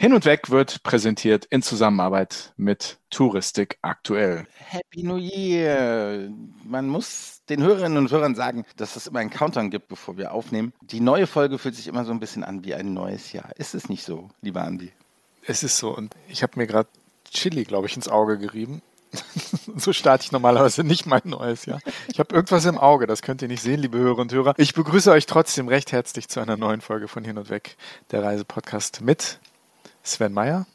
[0.00, 4.46] Hin und Weg wird präsentiert in Zusammenarbeit mit Touristik aktuell.
[4.56, 6.30] Happy New Year!
[6.64, 10.32] Man muss den Hörerinnen und Hörern sagen, dass es immer einen Countdown gibt, bevor wir
[10.32, 10.72] aufnehmen.
[10.80, 13.50] Die neue Folge fühlt sich immer so ein bisschen an wie ein neues Jahr.
[13.56, 14.90] Ist es nicht so, lieber Andi?
[15.44, 15.94] Es ist so.
[15.94, 16.88] Und ich habe mir gerade
[17.30, 18.80] Chili, glaube ich, ins Auge gerieben.
[19.76, 21.80] so starte ich normalerweise nicht mein neues Jahr.
[22.08, 24.54] Ich habe irgendwas im Auge, das könnt ihr nicht sehen, liebe Hörer und Hörer.
[24.56, 27.76] Ich begrüße euch trotzdem recht herzlich zu einer neuen Folge von Hin und Weg,
[28.12, 29.40] der Reisepodcast mit
[30.10, 30.66] Sven Meyer.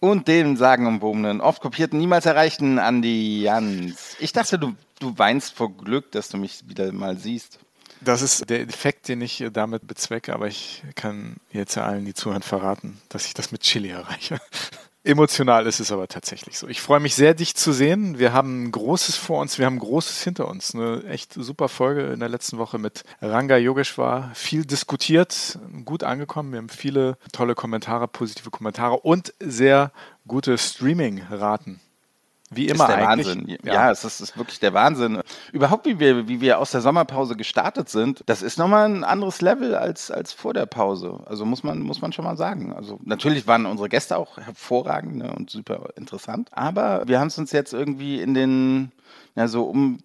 [0.00, 4.16] Und den sagenumwobenen, oft kopierten, niemals erreichten Andi Jans.
[4.18, 7.60] Ich dachte, du, du weinst vor Glück, dass du mich wieder mal siehst.
[8.00, 12.42] Das ist der Effekt, den ich damit bezwecke, aber ich kann jetzt allen, die zuhören,
[12.42, 14.40] verraten, dass ich das mit Chili erreiche.
[15.04, 16.68] Emotional ist es aber tatsächlich so.
[16.68, 18.20] Ich freue mich sehr, dich zu sehen.
[18.20, 20.74] Wir haben Großes vor uns, wir haben Großes hinter uns.
[20.74, 24.30] Eine echt super Folge in der letzten Woche mit Ranga Yogeshwar.
[24.34, 26.52] Viel diskutiert, gut angekommen.
[26.52, 29.90] Wir haben viele tolle Kommentare, positive Kommentare und sehr
[30.26, 31.80] gute Streaming-Raten
[32.54, 33.26] wie immer ist der eigentlich.
[33.26, 33.58] Wahnsinn.
[33.64, 35.20] Ja, ja es ist, ist, wirklich der Wahnsinn.
[35.52, 39.40] Überhaupt, wie wir, wie wir aus der Sommerpause gestartet sind, das ist nochmal ein anderes
[39.40, 41.20] Level als, als vor der Pause.
[41.26, 42.72] Also muss man, muss man schon mal sagen.
[42.72, 46.48] Also natürlich waren unsere Gäste auch hervorragend ne, und super interessant.
[46.52, 48.92] Aber wir haben es uns jetzt irgendwie in den,
[49.34, 49.98] ja, so um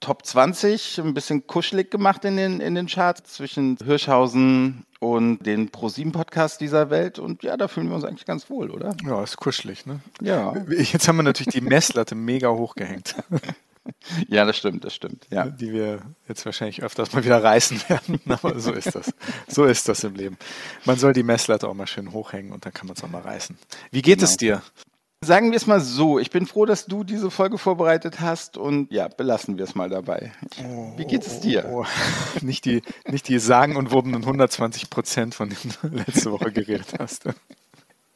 [0.00, 5.68] Top 20, ein bisschen kuschelig gemacht in den, in den Charts zwischen Hirschhausen und den
[5.68, 7.18] ProSieben-Podcast dieser Welt.
[7.18, 8.96] Und ja, da fühlen wir uns eigentlich ganz wohl, oder?
[9.04, 10.00] Ja, ist kuschelig, ne?
[10.20, 10.54] Ja.
[10.68, 13.16] Jetzt haben wir natürlich die Messlatte mega hochgehängt.
[14.28, 15.26] Ja, das stimmt, das stimmt.
[15.30, 15.44] Ja.
[15.44, 18.18] Die wir jetzt wahrscheinlich öfters mal wieder reißen werden.
[18.30, 19.12] Aber so ist das.
[19.46, 20.38] So ist das im Leben.
[20.86, 23.20] Man soll die Messlatte auch mal schön hochhängen und dann kann man es auch mal
[23.20, 23.58] reißen.
[23.90, 24.30] Wie geht genau.
[24.30, 24.62] es dir?
[25.24, 28.92] Sagen wir es mal so, ich bin froh, dass du diese Folge vorbereitet hast und
[28.92, 30.32] ja, belassen wir es mal dabei.
[30.96, 31.64] Wie geht es dir?
[31.66, 32.38] Oh, oh, oh.
[32.44, 37.24] Nicht die, nicht die sagenumwobenen 120 Prozent, von denen du letzte Woche geredet hast.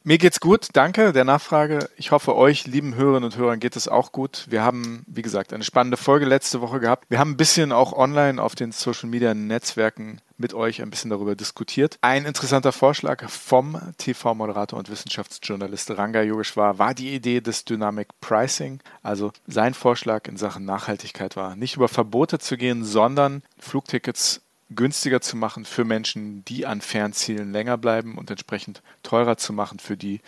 [0.08, 1.90] Mir geht's gut, danke der Nachfrage.
[1.98, 4.46] Ich hoffe, euch, lieben Hörerinnen und Hörern, geht es auch gut.
[4.48, 7.04] Wir haben, wie gesagt, eine spannende Folge letzte Woche gehabt.
[7.10, 11.10] Wir haben ein bisschen auch online auf den Social Media Netzwerken mit euch ein bisschen
[11.10, 11.98] darüber diskutiert.
[12.00, 18.80] Ein interessanter Vorschlag vom TV-Moderator und Wissenschaftsjournalist Ranga Yogeshwar war die Idee des Dynamic Pricing.
[19.02, 24.40] Also sein Vorschlag in Sachen Nachhaltigkeit war, nicht über Verbote zu gehen, sondern Flugtickets
[24.70, 29.78] günstiger zu machen für Menschen, die an Fernzielen länger bleiben und entsprechend teurer zu machen
[29.78, 30.20] für die,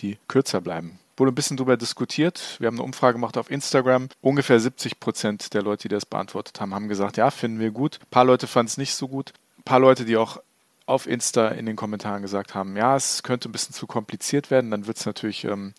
[0.00, 0.98] die kürzer bleiben.
[1.16, 2.56] Wurde ein bisschen darüber diskutiert.
[2.58, 4.08] Wir haben eine Umfrage gemacht auf Instagram.
[4.20, 7.98] Ungefähr 70 Prozent der Leute, die das beantwortet haben, haben gesagt, ja, finden wir gut.
[8.02, 9.32] Ein paar Leute fanden es nicht so gut.
[9.58, 10.40] Ein paar Leute, die auch
[10.84, 14.70] auf Insta in den Kommentaren gesagt haben, ja, es könnte ein bisschen zu kompliziert werden,
[14.70, 15.74] dann wird es natürlich ähm,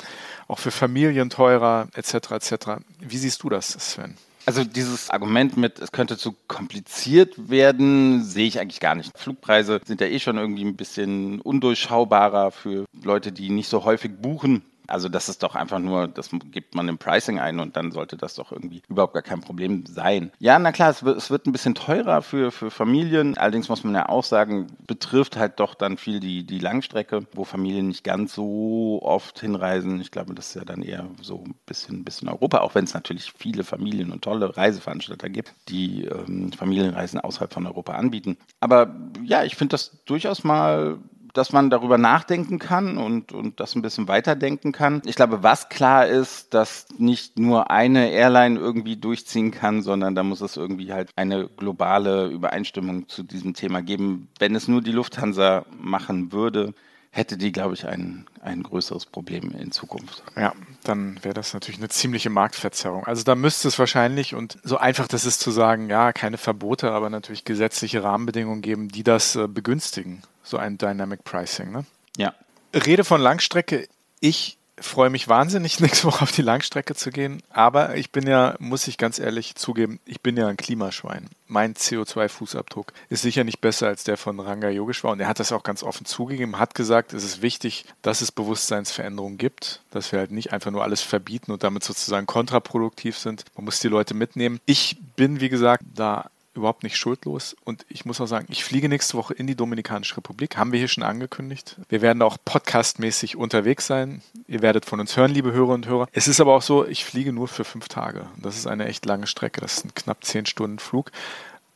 [0.47, 2.31] auch für Familien teurer, etc.
[2.31, 2.53] etc.
[3.00, 4.17] Wie siehst du das, Sven?
[4.47, 9.11] Also dieses Argument mit, es könnte zu kompliziert werden, sehe ich eigentlich gar nicht.
[9.17, 14.21] Flugpreise sind ja eh schon irgendwie ein bisschen undurchschaubarer für Leute, die nicht so häufig
[14.21, 14.63] buchen.
[14.87, 18.17] Also das ist doch einfach nur, das gibt man im Pricing ein und dann sollte
[18.17, 20.31] das doch irgendwie überhaupt gar kein Problem sein.
[20.39, 23.37] Ja, na klar, es wird, es wird ein bisschen teurer für, für Familien.
[23.37, 27.43] Allerdings muss man ja auch sagen, betrifft halt doch dann viel die, die Langstrecke, wo
[27.43, 29.99] Familien nicht ganz so oft hinreisen.
[30.01, 32.93] Ich glaube, das ist ja dann eher so ein bisschen, bisschen Europa, auch wenn es
[32.93, 38.37] natürlich viele Familien und tolle Reiseveranstalter gibt, die ähm, Familienreisen außerhalb von Europa anbieten.
[38.59, 40.97] Aber ja, ich finde das durchaus mal
[41.37, 45.03] dass man darüber nachdenken kann und, und das ein bisschen weiterdenken kann.
[45.05, 50.23] Ich glaube, was klar ist, dass nicht nur eine Airline irgendwie durchziehen kann, sondern da
[50.23, 54.29] muss es irgendwie halt eine globale Übereinstimmung zu diesem Thema geben.
[54.39, 56.73] Wenn es nur die Lufthansa machen würde,
[57.12, 60.23] hätte die, glaube ich, ein, ein größeres Problem in Zukunft.
[60.35, 60.53] Ja,
[60.84, 63.06] dann wäre das natürlich eine ziemliche Marktverzerrung.
[63.06, 66.91] Also da müsste es wahrscheinlich, und so einfach das ist zu sagen, ja, keine Verbote,
[66.91, 71.72] aber natürlich gesetzliche Rahmenbedingungen geben, die das äh, begünstigen so ein Dynamic Pricing.
[71.72, 71.85] Ne?
[72.18, 72.34] Ja.
[72.73, 73.88] Rede von Langstrecke.
[74.19, 77.41] Ich freue mich wahnsinnig, nächste Woche auf die Langstrecke zu gehen.
[77.49, 81.29] Aber ich bin ja, muss ich ganz ehrlich zugeben, ich bin ja ein Klimaschwein.
[81.47, 85.13] Mein CO2-Fußabdruck ist sicher nicht besser als der von Ranga Yogeshwar.
[85.13, 88.31] Und er hat das auch ganz offen zugegeben, hat gesagt, es ist wichtig, dass es
[88.31, 93.45] Bewusstseinsveränderungen gibt, dass wir halt nicht einfach nur alles verbieten und damit sozusagen kontraproduktiv sind.
[93.56, 94.59] Man muss die Leute mitnehmen.
[94.65, 97.56] Ich bin, wie gesagt, da überhaupt nicht schuldlos.
[97.63, 100.57] Und ich muss auch sagen, ich fliege nächste Woche in die Dominikanische Republik.
[100.57, 101.77] Haben wir hier schon angekündigt.
[101.89, 104.21] Wir werden auch podcastmäßig unterwegs sein.
[104.48, 106.07] Ihr werdet von uns hören, liebe Hörer und Hörer.
[106.12, 108.27] Es ist aber auch so, ich fliege nur für fünf Tage.
[108.38, 109.62] Das ist eine echt lange Strecke.
[109.62, 111.12] Das ist ein knapp zehn Stunden Flug.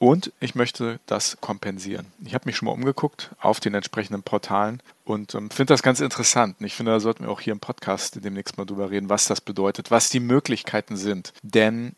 [0.01, 2.07] Und ich möchte das kompensieren.
[2.25, 5.99] Ich habe mich schon mal umgeguckt auf den entsprechenden Portalen und ähm, finde das ganz
[5.99, 6.55] interessant.
[6.59, 9.41] Ich finde, da sollten wir auch hier im Podcast demnächst mal drüber reden, was das
[9.41, 11.33] bedeutet, was die Möglichkeiten sind.
[11.43, 11.95] Denn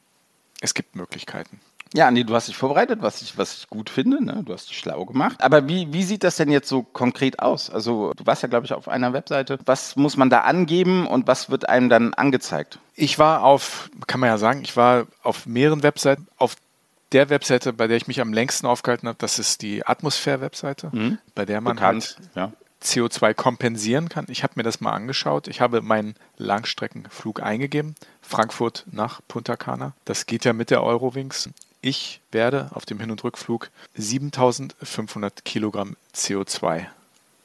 [0.59, 1.61] es gibt Möglichkeiten.
[1.93, 4.23] Ja, nee, du hast dich vorbereitet, was ich, was ich gut finde.
[4.23, 4.41] Ne?
[4.43, 5.43] Du hast dich schlau gemacht.
[5.43, 7.69] Aber wie, wie sieht das denn jetzt so konkret aus?
[7.69, 9.59] Also, du warst ja, glaube ich, auf einer Webseite.
[9.65, 12.79] Was muss man da angeben und was wird einem dann angezeigt?
[12.95, 16.27] Ich war auf, kann man ja sagen, ich war auf mehreren Webseiten.
[16.37, 16.55] Auf
[17.11, 21.19] der Webseite, bei der ich mich am längsten aufgehalten habe, das ist die Atmosphäre-Webseite, mhm.
[21.35, 22.51] bei der man Bekannt, halt ja.
[22.81, 24.25] CO2 kompensieren kann.
[24.29, 25.47] Ich habe mir das mal angeschaut.
[25.47, 29.93] Ich habe meinen Langstreckenflug eingegeben, Frankfurt nach Punta Cana.
[30.05, 31.49] Das geht ja mit der Eurowings.
[31.85, 36.85] Ich werde auf dem Hin- und Rückflug 7500 Kilogramm CO2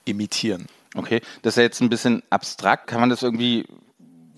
[0.06, 0.66] emittieren.
[0.94, 2.86] Okay, das ist ja jetzt ein bisschen abstrakt.
[2.86, 3.66] Kann man das irgendwie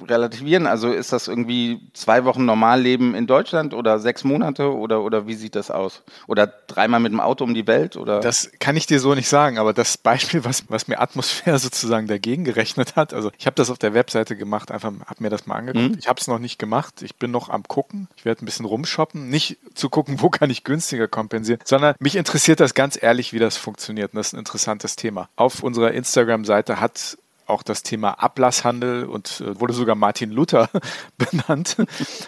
[0.08, 0.66] relativieren?
[0.66, 5.34] Also ist das irgendwie zwei Wochen Normalleben in Deutschland oder sechs Monate oder, oder wie
[5.34, 6.02] sieht das aus?
[6.26, 7.96] Oder dreimal mit dem Auto um die Welt?
[7.96, 8.20] Oder?
[8.20, 12.06] Das kann ich dir so nicht sagen, aber das Beispiel, was, was mir Atmosphäre sozusagen
[12.06, 15.46] dagegen gerechnet hat, also ich habe das auf der Webseite gemacht, einfach habe mir das
[15.46, 15.92] mal angeguckt.
[15.92, 15.98] Mhm.
[15.98, 18.08] Ich habe es noch nicht gemacht, ich bin noch am gucken.
[18.16, 22.16] Ich werde ein bisschen rumshoppen, nicht zu gucken, wo kann ich günstiger kompensieren, sondern mich
[22.16, 24.12] interessiert das ganz ehrlich, wie das funktioniert.
[24.12, 25.28] Und das ist ein interessantes Thema.
[25.36, 27.16] Auf unserer Instagram-Seite hat
[27.50, 30.70] auch das Thema Ablasshandel und äh, wurde sogar Martin Luther
[31.18, 31.76] benannt,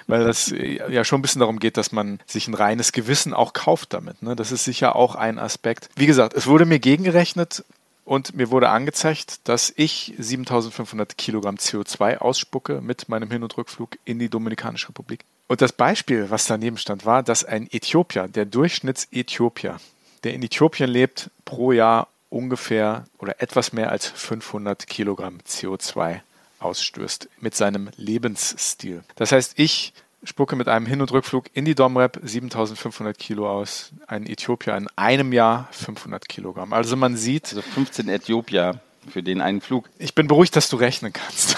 [0.06, 3.34] weil das äh, ja schon ein bisschen darum geht, dass man sich ein reines Gewissen
[3.34, 4.22] auch kauft damit.
[4.22, 4.36] Ne?
[4.36, 5.88] Das ist sicher auch ein Aspekt.
[5.96, 7.64] Wie gesagt, es wurde mir gegengerechnet
[8.04, 13.96] und mir wurde angezeigt, dass ich 7500 Kilogramm CO2 ausspucke mit meinem Hin- und Rückflug
[14.04, 15.24] in die Dominikanische Republik.
[15.46, 19.78] Und das Beispiel, was daneben stand, war, dass ein Äthiopier, der Durchschnittsäthiopier,
[20.24, 26.20] der in Äthiopien lebt, pro Jahr ungefähr oder etwas mehr als 500 Kilogramm CO2
[26.58, 29.02] ausstößt mit seinem Lebensstil.
[29.16, 29.92] Das heißt, ich
[30.24, 34.88] spucke mit einem Hin- und Rückflug in die Domrep 7500 Kilo aus, ein Äthiopier in
[34.96, 36.72] einem Jahr 500 Kilogramm.
[36.72, 37.48] Also man sieht.
[37.48, 38.80] Also 15 Äthiopier
[39.10, 39.90] für den einen Flug.
[39.98, 41.56] Ich bin beruhigt, dass du rechnen kannst.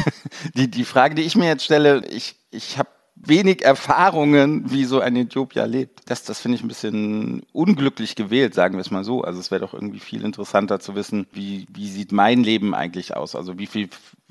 [0.54, 2.88] die, die Frage, die ich mir jetzt stelle, ich, ich habe
[3.22, 6.00] wenig Erfahrungen, wie so ein Äthiopier lebt.
[6.06, 9.22] Das, das finde ich ein bisschen unglücklich gewählt, sagen wir es mal so.
[9.22, 13.16] Also es wäre doch irgendwie viel interessanter zu wissen, wie, wie sieht mein Leben eigentlich
[13.16, 13.36] aus?
[13.36, 13.88] Also wie viel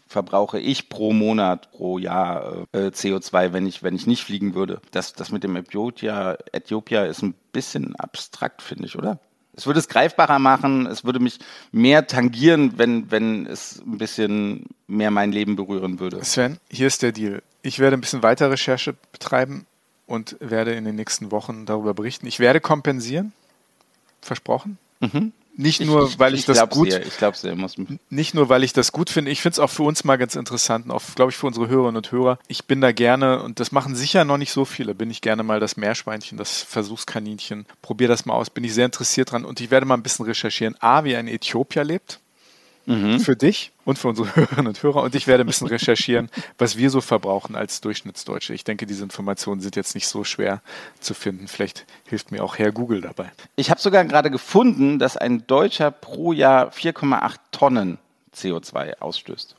[0.07, 4.81] verbrauche ich pro Monat, pro Jahr äh, CO2, wenn ich, wenn ich nicht fliegen würde.
[4.91, 9.19] Das, das mit dem Äthiopia, Äthiopia ist ein bisschen abstrakt, finde ich, oder?
[9.59, 11.37] Es würde es greifbarer machen, es würde mich
[11.73, 16.23] mehr tangieren, wenn, wenn es ein bisschen mehr mein Leben berühren würde.
[16.23, 17.43] Sven, hier ist der Deal.
[17.61, 19.65] Ich werde ein bisschen weiter Recherche betreiben
[20.05, 22.25] und werde in den nächsten Wochen darüber berichten.
[22.25, 23.33] Ich werde kompensieren,
[24.21, 24.77] versprochen.
[25.01, 25.33] Mhm.
[25.61, 27.05] Nicht nur, ich, weil ich, ich das gut, sehr.
[27.05, 27.75] ich glaube sehr, muss
[28.09, 29.29] nicht nur, weil ich das gut finde.
[29.29, 31.67] Ich finde es auch für uns mal ganz interessant, und auch, glaube ich, für unsere
[31.67, 32.39] Hörerinnen und Hörer.
[32.47, 35.43] Ich bin da gerne, und das machen sicher noch nicht so viele, bin ich gerne
[35.43, 37.65] mal das Meerschweinchen, das Versuchskaninchen.
[37.81, 39.43] Probiere das mal aus, bin ich sehr interessiert dran.
[39.43, 40.77] Und ich werde mal ein bisschen recherchieren.
[40.79, 42.21] A, wie ein Äthiopier lebt
[42.89, 43.19] mhm.
[43.19, 45.03] für dich und für unsere Hörerinnen und Hörer.
[45.03, 48.53] Und ich werde ein bisschen recherchieren, was wir so verbrauchen als Durchschnittsdeutsche.
[48.53, 50.61] Ich denke, diese Informationen sind jetzt nicht so schwer
[50.99, 51.47] zu finden.
[51.47, 53.31] Vielleicht hilft mir auch Herr Google dabei.
[53.55, 57.99] Ich habe sogar gerade gefunden, dass ein Deutscher pro Jahr 4,8 Tonnen
[58.35, 59.55] CO2 ausstößt.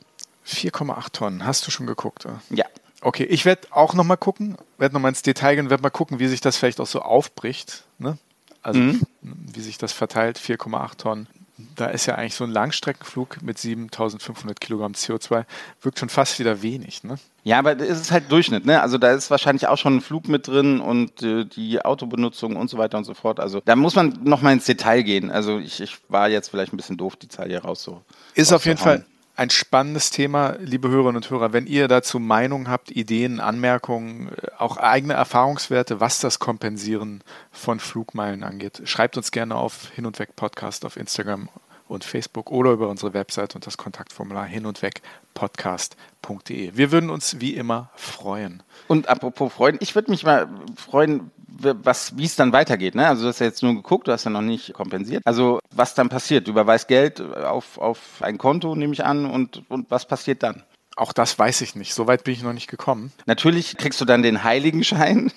[0.47, 1.45] 4,8 Tonnen.
[1.45, 2.25] Hast du schon geguckt?
[2.49, 2.65] Ja.
[3.03, 6.27] Okay, ich werde auch nochmal gucken, werde nochmal ins Detail gehen, werde mal gucken, wie
[6.27, 7.83] sich das vielleicht auch so aufbricht.
[7.97, 8.19] Ne?
[8.61, 9.01] Also mhm.
[9.21, 11.27] wie sich das verteilt, 4,8 Tonnen
[11.75, 15.45] da ist ja eigentlich so ein Langstreckenflug mit 7500 Kilogramm CO2,
[15.81, 17.03] wirkt schon fast wieder wenig.
[17.03, 17.15] Ne?
[17.43, 18.65] Ja, aber es ist halt Durchschnitt.
[18.65, 18.81] Ne?
[18.81, 22.69] Also da ist wahrscheinlich auch schon ein Flug mit drin und äh, die Autobenutzung und
[22.69, 23.39] so weiter und so fort.
[23.39, 25.31] Also da muss man nochmal ins Detail gehen.
[25.31, 28.01] Also ich, ich war jetzt vielleicht ein bisschen doof, die Zahl hier raus so.
[28.35, 29.05] Ist auf jeden Fall
[29.41, 31.51] ein spannendes Thema, liebe Hörerinnen und Hörer.
[31.51, 37.79] Wenn ihr dazu Meinungen habt, Ideen, Anmerkungen, äh, auch eigene Erfahrungswerte, was das Kompensieren von
[37.79, 41.49] Flugmeilen angeht, schreibt uns gerne auf Hin und Weg Podcast auf Instagram
[41.87, 45.01] und Facebook oder über unsere Website und das Kontaktformular hin und weg
[45.33, 46.73] podcast.de.
[46.75, 48.61] Wir würden uns wie immer freuen.
[48.87, 51.31] Und apropos freuen, ich würde mich mal freuen,
[51.63, 52.95] was, wie es dann weitergeht.
[52.95, 53.07] Ne?
[53.07, 55.21] Also du hast ja jetzt nur geguckt, du hast ja noch nicht kompensiert.
[55.25, 56.47] Also was dann passiert?
[56.47, 60.63] Du überweist Geld auf, auf ein Konto, nehme ich an, und, und was passiert dann?
[60.97, 61.93] Auch das weiß ich nicht.
[61.93, 63.11] So weit bin ich noch nicht gekommen.
[63.25, 65.31] Natürlich kriegst du dann den Heiligenschein,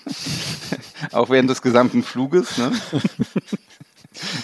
[1.13, 2.59] auch während des gesamten Fluges.
[2.59, 2.73] Ne?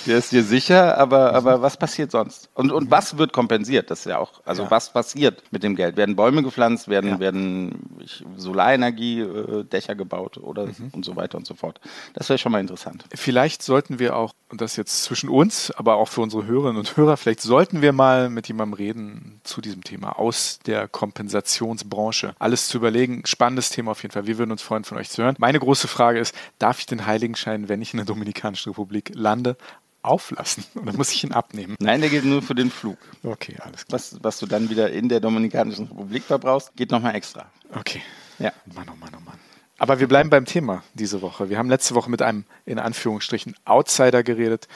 [0.07, 2.49] Der ist dir sicher, aber, aber was passiert sonst?
[2.55, 3.91] Und, und was wird kompensiert?
[3.91, 4.71] Das ist ja auch, also ja.
[4.71, 5.97] was passiert mit dem Geld?
[5.97, 7.21] Werden Bäume gepflanzt, werden, ja.
[7.21, 7.99] werden
[8.37, 10.91] Solarenergie, äh, Dächer gebaut oder mhm.
[10.93, 11.81] und so weiter und so fort.
[12.15, 13.05] Das wäre schon mal interessant.
[13.15, 16.97] Vielleicht sollten wir auch, und das jetzt zwischen uns, aber auch für unsere Hörerinnen und
[16.97, 22.35] Hörer, vielleicht sollten wir mal mit jemandem reden zu diesem Thema aus der Kompensationsbranche.
[22.39, 23.23] Alles zu überlegen.
[23.25, 24.27] Spannendes Thema auf jeden Fall.
[24.27, 25.37] Wir würden uns freuen, von euch zu hören.
[25.39, 29.57] Meine große Frage ist, darf ich den Heiligenschein, wenn ich in der Dominikanischen Republik lande,
[30.03, 30.65] auflassen?
[30.75, 31.77] Oder muss ich ihn abnehmen?
[31.81, 32.99] Nein, der geht nur für den Flug.
[33.23, 33.99] Okay, alles klar.
[33.99, 37.51] Was, was du dann wieder in der Dominikanischen Republik verbrauchst, geht nochmal extra.
[37.75, 38.03] Okay.
[38.39, 38.53] Ja.
[38.75, 39.39] Mann, oh Mann, oh Mann.
[39.79, 41.49] Aber wir bleiben beim Thema diese Woche.
[41.49, 44.69] Wir haben letzte Woche mit einem in Anführungsstrichen Outsider geredet.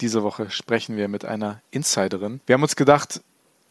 [0.00, 2.40] Diese Woche sprechen wir mit einer Insiderin.
[2.46, 3.20] Wir haben uns gedacht,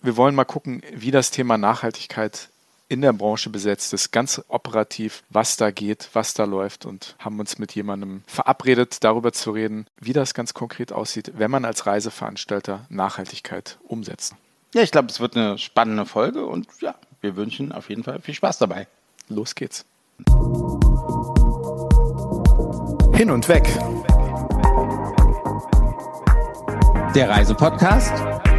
[0.01, 2.49] wir wollen mal gucken, wie das Thema Nachhaltigkeit
[2.91, 7.39] in der Branche besetzt ist, ganz operativ, was da geht, was da läuft und haben
[7.39, 11.85] uns mit jemandem verabredet, darüber zu reden, wie das ganz konkret aussieht, wenn man als
[11.85, 14.35] Reiseveranstalter Nachhaltigkeit umsetzt.
[14.73, 18.19] Ja, ich glaube, es wird eine spannende Folge und ja, wir wünschen auf jeden Fall
[18.19, 18.87] viel Spaß dabei.
[19.29, 19.85] Los geht's.
[23.13, 23.63] Hin und weg.
[27.15, 28.50] Der Reisepodcast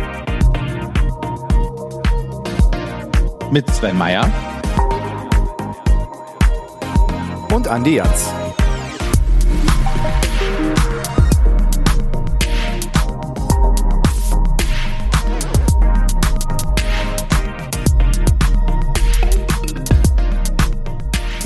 [3.52, 4.24] mit Sven Meyer
[7.52, 8.51] und Andi Jans.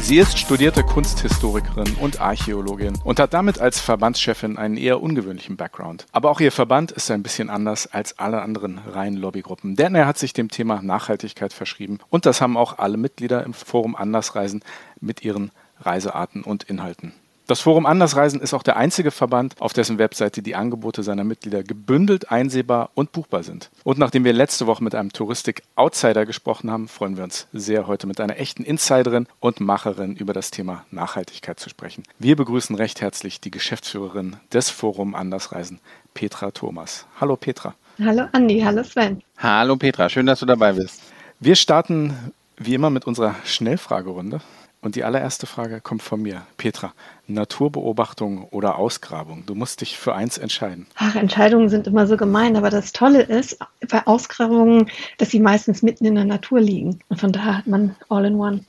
[0.07, 6.07] Sie ist studierte Kunsthistorikerin und Archäologin und hat damit als Verbandschefin einen eher ungewöhnlichen Background.
[6.13, 10.07] Aber auch ihr Verband ist ein bisschen anders als alle anderen reinen Lobbygruppen, denn er
[10.07, 14.63] hat sich dem Thema Nachhaltigkeit verschrieben und das haben auch alle Mitglieder im Forum Andersreisen
[15.01, 17.13] mit ihren Reisearten und Inhalten.
[17.49, 21.63] Das Forum Andersreisen ist auch der einzige Verband, auf dessen Webseite die Angebote seiner Mitglieder
[21.63, 23.71] gebündelt, einsehbar und buchbar sind.
[23.85, 28.09] Und nachdem wir letzte Woche mit einem Touristik-Outsider gesprochen haben, freuen wir uns sehr, heute
[28.09, 32.03] mit einer echten Insiderin und Macherin über das Thema Nachhaltigkeit zu sprechen.
[32.19, 35.79] Wir begrüßen recht herzlich die Geschäftsführerin des Forum Andersreisen,
[36.15, 37.07] Petra Thomas.
[37.21, 37.77] Hallo Petra.
[38.01, 39.23] Hallo Andi, hallo Sven.
[39.39, 41.01] Hallo Petra, schön, dass du dabei bist.
[41.39, 44.41] Wir starten wie immer mit unserer Schnellfragerunde.
[44.83, 46.47] Und die allererste Frage kommt von mir.
[46.59, 46.93] Petra,
[47.27, 49.45] Naturbeobachtung oder Ausgrabung?
[49.47, 50.87] Du musst dich für eins entscheiden.
[50.97, 55.83] Ach, Entscheidungen sind immer so gemein, aber das Tolle ist bei Ausgrabungen, dass sie meistens
[55.83, 57.01] mitten in der Natur liegen.
[57.09, 58.65] Und von daher hat man all in one.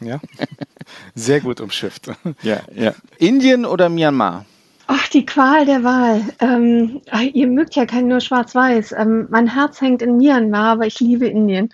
[0.00, 0.20] Ja,
[1.14, 2.10] sehr gut umschifft.
[2.42, 2.94] Ja, ja.
[3.18, 4.46] Indien oder Myanmar?
[4.86, 6.22] Ach, die Qual der Wahl.
[6.40, 7.00] Ähm,
[7.32, 8.92] ihr mögt ja kein nur Schwarz-Weiß.
[8.92, 11.70] Ähm, mein Herz hängt in Myanmar, aber ich liebe Indien.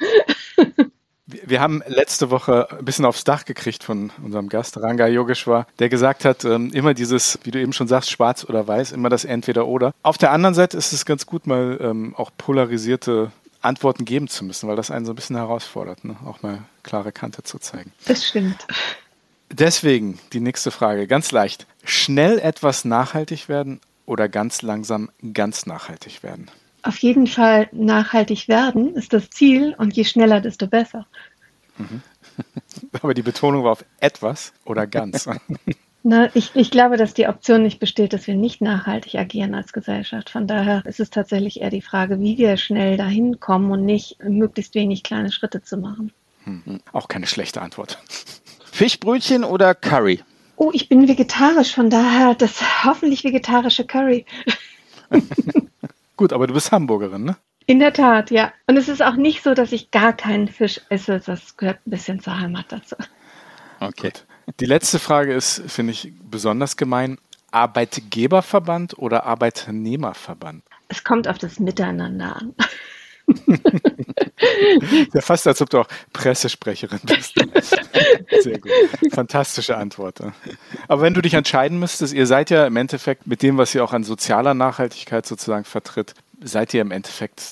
[1.45, 5.89] Wir haben letzte Woche ein bisschen aufs Dach gekriegt von unserem Gast Ranga Yogeshwar, der
[5.89, 9.25] gesagt hat, ähm, immer dieses, wie du eben schon sagst, schwarz oder weiß, immer das
[9.25, 9.93] Entweder-Oder.
[10.03, 13.33] Auf der anderen Seite ist es ganz gut, mal ähm, auch polarisierte
[13.63, 16.17] Antworten geben zu müssen, weil das einen so ein bisschen herausfordert, ne?
[16.25, 17.93] auch mal klare Kante zu zeigen.
[18.07, 18.67] Das stimmt.
[19.51, 21.67] Deswegen die nächste Frage, ganz leicht.
[21.85, 26.51] Schnell etwas nachhaltig werden oder ganz langsam ganz nachhaltig werden?
[26.83, 31.07] Auf jeden Fall nachhaltig werden, ist das Ziel und je schneller, desto besser.
[31.79, 32.03] Mhm.
[33.03, 35.29] Aber die Betonung war auf etwas oder ganz.
[36.03, 39.75] Na, ich, ich glaube, dass die Option nicht besteht, dass wir nicht nachhaltig agieren als
[39.75, 40.31] Gesellschaft.
[40.31, 44.17] Von daher ist es tatsächlich eher die Frage, wie wir schnell dahin kommen und nicht
[44.23, 46.11] möglichst wenig kleine Schritte zu machen.
[46.45, 47.99] Hm, auch keine schlechte Antwort.
[48.73, 50.23] Fischbrötchen oder Curry?
[50.57, 54.25] Oh, ich bin vegetarisch, von daher das hoffentlich vegetarische Curry.
[56.21, 57.39] Gut, aber du bist Hamburgerin, ne?
[57.65, 58.53] In der Tat, ja.
[58.67, 61.19] Und es ist auch nicht so, dass ich gar keinen Fisch esse.
[61.19, 62.95] Das gehört ein bisschen zur Heimat dazu.
[63.81, 64.11] Okay.
[64.11, 64.27] Gut.
[64.61, 67.17] Die letzte Frage ist, finde ich, besonders gemein.
[67.53, 70.63] Arbeitgeberverband oder Arbeitnehmerverband?
[70.89, 72.55] Es kommt auf das Miteinander an.
[75.15, 77.35] ja, fast als ob du auch Pressesprecherin bist.
[78.43, 78.71] Sehr gut.
[79.13, 80.21] Fantastische Antwort.
[80.89, 83.85] Aber wenn du dich entscheiden müsstest, ihr seid ja im Endeffekt mit dem, was ihr
[83.85, 87.43] auch an sozialer Nachhaltigkeit sozusagen vertritt, seid ihr im Endeffekt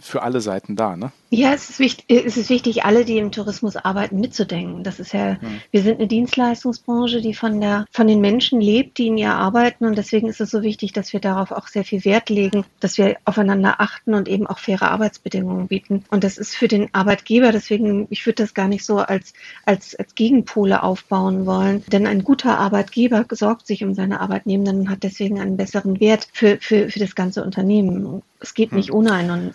[0.00, 1.12] für alle Seiten da, ne?
[1.30, 4.82] Ja, es ist, wichtig, es ist wichtig, alle, die im Tourismus arbeiten, mitzudenken.
[4.82, 5.60] Das ist ja, mhm.
[5.70, 9.84] wir sind eine Dienstleistungsbranche, die von der, von den Menschen lebt, die in ihr arbeiten.
[9.84, 12.96] Und deswegen ist es so wichtig, dass wir darauf auch sehr viel Wert legen, dass
[12.96, 16.04] wir aufeinander achten und eben auch faire Arbeitsbedingungen bieten.
[16.10, 19.34] Und das ist für den Arbeitgeber, deswegen, ich würde das gar nicht so als,
[19.66, 21.84] als, als Gegenpole aufbauen wollen.
[21.92, 26.28] Denn ein guter Arbeitgeber sorgt sich um seine Arbeitnehmenden und hat deswegen einen besseren Wert
[26.32, 28.22] für, für, für das ganze Unternehmen.
[28.40, 29.54] Es geht nicht ohne einen,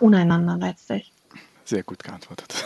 [0.00, 1.12] untereinander letztlich.
[1.64, 2.64] Sehr gut geantwortet.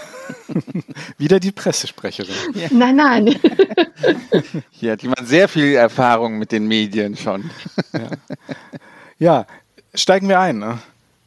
[1.19, 2.35] Wieder die Pressesprecherin.
[2.55, 2.69] Ja.
[2.73, 3.27] Nein, nein.
[4.71, 7.51] Hier hat jemand sehr viel Erfahrung mit den Medien schon.
[7.93, 8.11] Ja,
[9.19, 9.47] ja
[9.95, 10.59] steigen wir ein.
[10.59, 10.79] Ne?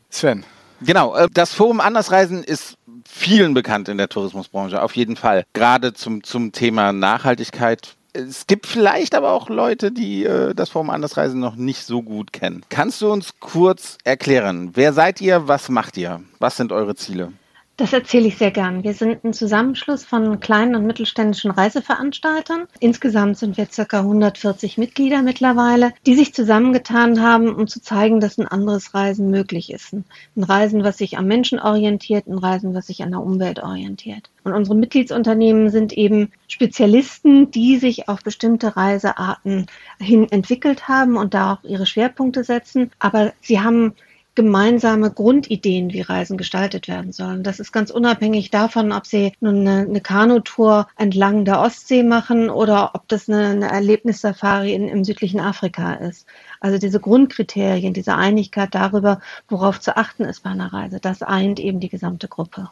[0.10, 0.44] Sven.
[0.82, 2.76] Genau, äh, das Forum Andersreisen ist
[3.08, 5.46] vielen bekannt in der Tourismusbranche, auf jeden Fall.
[5.54, 10.90] Gerade zum, zum Thema Nachhaltigkeit es gibt vielleicht aber auch Leute, die äh, das Forum
[10.90, 12.64] Andersreisen noch nicht so gut kennen.
[12.70, 17.34] Kannst du uns kurz erklären, wer seid ihr, was macht ihr, was sind eure Ziele?
[17.82, 18.84] Das erzähle ich sehr gern.
[18.84, 22.68] Wir sind ein Zusammenschluss von kleinen und mittelständischen Reiseveranstaltern.
[22.80, 24.02] Insgesamt sind wir ca.
[24.02, 29.74] 140 Mitglieder mittlerweile, die sich zusammengetan haben, um zu zeigen, dass ein anderes Reisen möglich
[29.74, 29.94] ist.
[29.94, 34.30] Ein Reisen, was sich am Menschen orientiert, ein Reisen, was sich an der Umwelt orientiert.
[34.44, 39.66] Und unsere Mitgliedsunternehmen sind eben Spezialisten, die sich auf bestimmte Reisearten
[40.00, 42.92] hin entwickelt haben und da auch ihre Schwerpunkte setzen.
[43.00, 43.96] Aber sie haben
[44.42, 47.44] gemeinsame Grundideen, wie Reisen gestaltet werden sollen.
[47.44, 52.50] Das ist ganz unabhängig davon, ob Sie nun eine, eine Kanutour entlang der Ostsee machen
[52.50, 56.26] oder ob das eine, eine Erlebnissafari in, im südlichen Afrika ist.
[56.60, 61.60] Also diese Grundkriterien, diese Einigkeit darüber, worauf zu achten ist bei einer Reise, das eint
[61.60, 62.70] eben die gesamte Gruppe.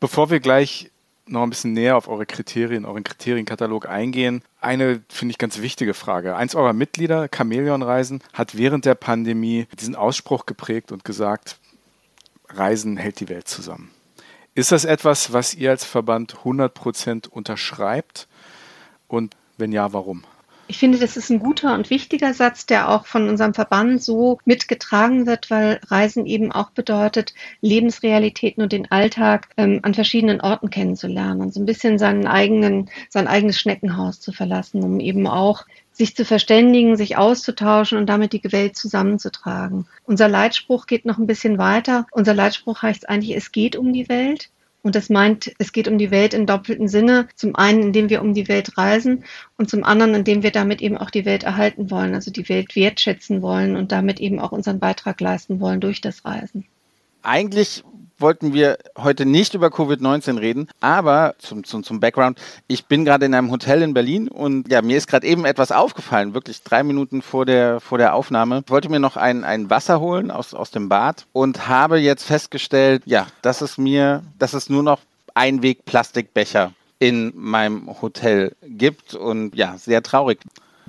[0.00, 0.90] Bevor wir gleich
[1.26, 4.42] noch ein bisschen näher auf eure Kriterien, euren Kriterienkatalog eingehen.
[4.60, 6.36] Eine, finde ich, ganz wichtige Frage.
[6.36, 11.58] Eins eurer Mitglieder, Chamäleon Reisen, hat während der Pandemie diesen Ausspruch geprägt und gesagt,
[12.48, 13.90] Reisen hält die Welt zusammen.
[14.54, 18.26] Ist das etwas, was ihr als Verband 100% unterschreibt?
[19.06, 20.24] Und wenn ja, warum?
[20.70, 24.38] Ich finde, das ist ein guter und wichtiger Satz, der auch von unserem Verband so
[24.44, 30.70] mitgetragen wird, weil Reisen eben auch bedeutet, Lebensrealitäten und den Alltag ähm, an verschiedenen Orten
[30.70, 35.66] kennenzulernen und so ein bisschen seinen eigenen, sein eigenes Schneckenhaus zu verlassen, um eben auch
[35.90, 39.88] sich zu verständigen, sich auszutauschen und damit die Welt zusammenzutragen.
[40.04, 42.06] Unser Leitspruch geht noch ein bisschen weiter.
[42.12, 44.50] Unser Leitspruch heißt eigentlich, es geht um die Welt.
[44.82, 47.28] Und das meint, es geht um die Welt in doppelten Sinne.
[47.34, 49.24] Zum einen, indem wir um die Welt reisen
[49.58, 52.74] und zum anderen, indem wir damit eben auch die Welt erhalten wollen, also die Welt
[52.74, 56.66] wertschätzen wollen und damit eben auch unseren Beitrag leisten wollen durch das Reisen.
[57.22, 57.84] Eigentlich
[58.20, 63.26] wollten wir heute nicht über Covid-19 reden, aber zum, zum, zum Background, ich bin gerade
[63.26, 66.82] in einem Hotel in Berlin und ja, mir ist gerade eben etwas aufgefallen, wirklich drei
[66.82, 68.62] Minuten vor der, vor der Aufnahme.
[68.64, 72.24] Ich wollte mir noch ein, ein Wasser holen aus, aus dem Bad und habe jetzt
[72.24, 75.00] festgestellt, ja, dass es mir, dass es nur noch
[75.34, 80.40] Einweg-Plastikbecher in meinem Hotel gibt und ja, sehr traurig.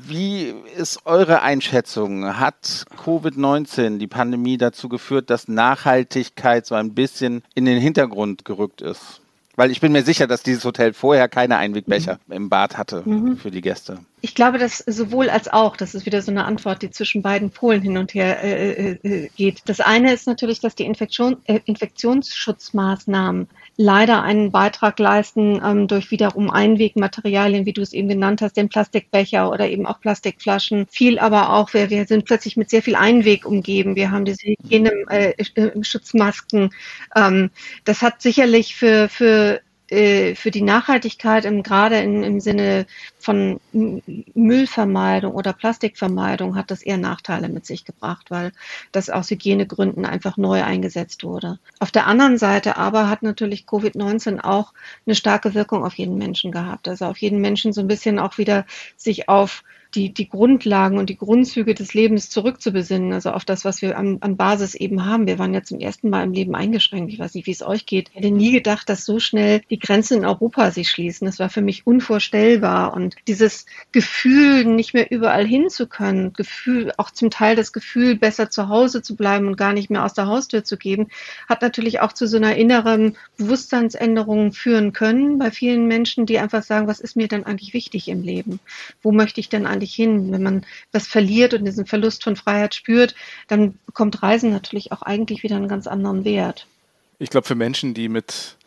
[0.07, 2.39] Wie ist eure Einschätzung?
[2.39, 8.81] Hat Covid-19, die Pandemie, dazu geführt, dass Nachhaltigkeit so ein bisschen in den Hintergrund gerückt
[8.81, 9.21] ist?
[9.55, 12.33] Weil ich bin mir sicher, dass dieses Hotel vorher keine Einwegbecher mhm.
[12.33, 13.37] im Bad hatte mhm.
[13.37, 13.99] für die Gäste.
[14.21, 17.51] Ich glaube, dass sowohl als auch, das ist wieder so eine Antwort, die zwischen beiden
[17.51, 19.63] Polen hin und her äh, äh, äh geht.
[19.65, 26.11] Das eine ist natürlich, dass die Infektion, äh, Infektionsschutzmaßnahmen leider einen Beitrag leisten ähm, durch
[26.11, 30.87] wiederum Einwegmaterialien, wie du es eben genannt hast, den Plastikbecher oder eben auch Plastikflaschen.
[30.89, 33.95] Viel aber auch, wir, wir sind plötzlich mit sehr viel Einweg umgeben.
[33.95, 36.71] Wir haben diese Hygieneschutzmasken.
[37.15, 37.49] Äh, ähm,
[37.85, 42.85] das hat sicherlich für, für äh, für die Nachhaltigkeit im, gerade in, im Sinne
[43.19, 48.53] von Müllvermeidung oder Plastikvermeidung hat das eher Nachteile mit sich gebracht, weil
[48.93, 51.59] das aus Hygienegründen einfach neu eingesetzt wurde.
[51.79, 54.73] Auf der anderen Seite aber hat natürlich Covid-19 auch
[55.05, 56.87] eine starke Wirkung auf jeden Menschen gehabt.
[56.87, 59.61] Also auf jeden Menschen so ein bisschen auch wieder sich auf
[59.95, 64.17] die, die Grundlagen und die Grundzüge des Lebens zurückzubesinnen, also auf das, was wir an,
[64.21, 65.27] an Basis eben haben.
[65.27, 67.11] Wir waren ja zum ersten Mal im Leben eingeschränkt.
[67.11, 68.09] Ich weiß nicht, wie es euch geht.
[68.09, 71.25] Ich hätte nie gedacht, dass so schnell die Grenzen in Europa sich schließen.
[71.25, 72.93] Das war für mich unvorstellbar.
[72.93, 78.15] Und dieses Gefühl, nicht mehr überall hin zu können, Gefühl, auch zum Teil das Gefühl,
[78.15, 81.07] besser zu Hause zu bleiben und gar nicht mehr aus der Haustür zu geben,
[81.49, 86.63] hat natürlich auch zu so einer inneren Bewusstseinsänderung führen können bei vielen Menschen, die einfach
[86.63, 88.59] sagen, was ist mir denn eigentlich wichtig im Leben?
[89.01, 90.31] Wo möchte ich denn eigentlich eigentlich hin?
[90.31, 93.15] Wenn man das verliert und diesen Verlust von Freiheit spürt,
[93.47, 96.67] dann bekommt Reisen natürlich auch eigentlich wieder einen ganz anderen Wert.
[97.19, 98.57] Ich glaube, für Menschen, die mit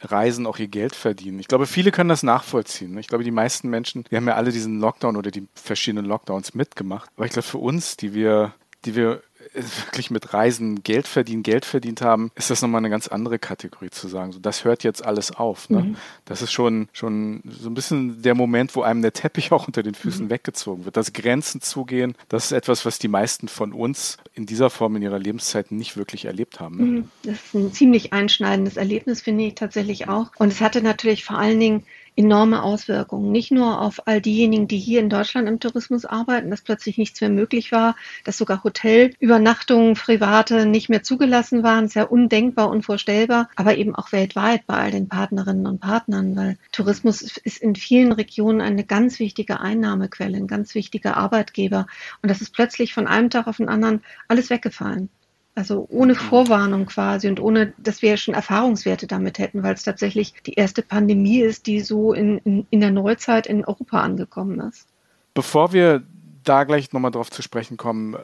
[0.00, 1.40] Reisen auch ihr Geld verdienen.
[1.40, 2.96] Ich glaube, viele können das nachvollziehen.
[2.98, 6.54] Ich glaube, die meisten Menschen, die haben ja alle diesen Lockdown oder die verschiedenen Lockdowns
[6.54, 7.10] mitgemacht.
[7.16, 8.52] Aber ich glaube, für uns, die wir,
[8.84, 9.22] die wir
[9.54, 13.90] wirklich mit Reisen Geld verdienen, Geld verdient haben, ist das nochmal eine ganz andere Kategorie
[13.90, 14.32] zu sagen.
[14.32, 15.70] So, das hört jetzt alles auf.
[15.70, 15.80] Ne?
[15.80, 15.96] Mhm.
[16.24, 19.82] Das ist schon, schon so ein bisschen der Moment, wo einem der Teppich auch unter
[19.82, 20.30] den Füßen mhm.
[20.30, 20.96] weggezogen wird.
[20.96, 25.02] Das Grenzen zugehen, das ist etwas, was die meisten von uns in dieser Form in
[25.02, 26.76] ihrer Lebenszeit nicht wirklich erlebt haben.
[26.76, 26.84] Ne?
[26.84, 27.10] Mhm.
[27.22, 30.30] Das ist ein ziemlich einschneidendes Erlebnis, finde ich tatsächlich auch.
[30.38, 31.84] Und es hatte natürlich vor allen Dingen
[32.18, 33.30] enorme Auswirkungen.
[33.30, 37.20] Nicht nur auf all diejenigen, die hier in Deutschland im Tourismus arbeiten, dass plötzlich nichts
[37.20, 41.88] mehr möglich war, dass sogar Hotelübernachtungen, private nicht mehr zugelassen waren.
[41.94, 47.22] Ja undenkbar, unvorstellbar, aber eben auch weltweit bei all den Partnerinnen und Partnern, weil Tourismus
[47.22, 51.86] ist in vielen Regionen eine ganz wichtige Einnahmequelle, ein ganz wichtiger Arbeitgeber.
[52.22, 55.08] Und das ist plötzlich von einem Tag auf den anderen alles weggefallen.
[55.58, 56.18] Also ohne mhm.
[56.18, 60.82] Vorwarnung quasi und ohne, dass wir schon Erfahrungswerte damit hätten, weil es tatsächlich die erste
[60.82, 64.86] Pandemie ist, die so in, in, in der Neuzeit in Europa angekommen ist.
[65.34, 66.04] Bevor wir
[66.44, 68.16] da gleich nochmal drauf zu sprechen kommen,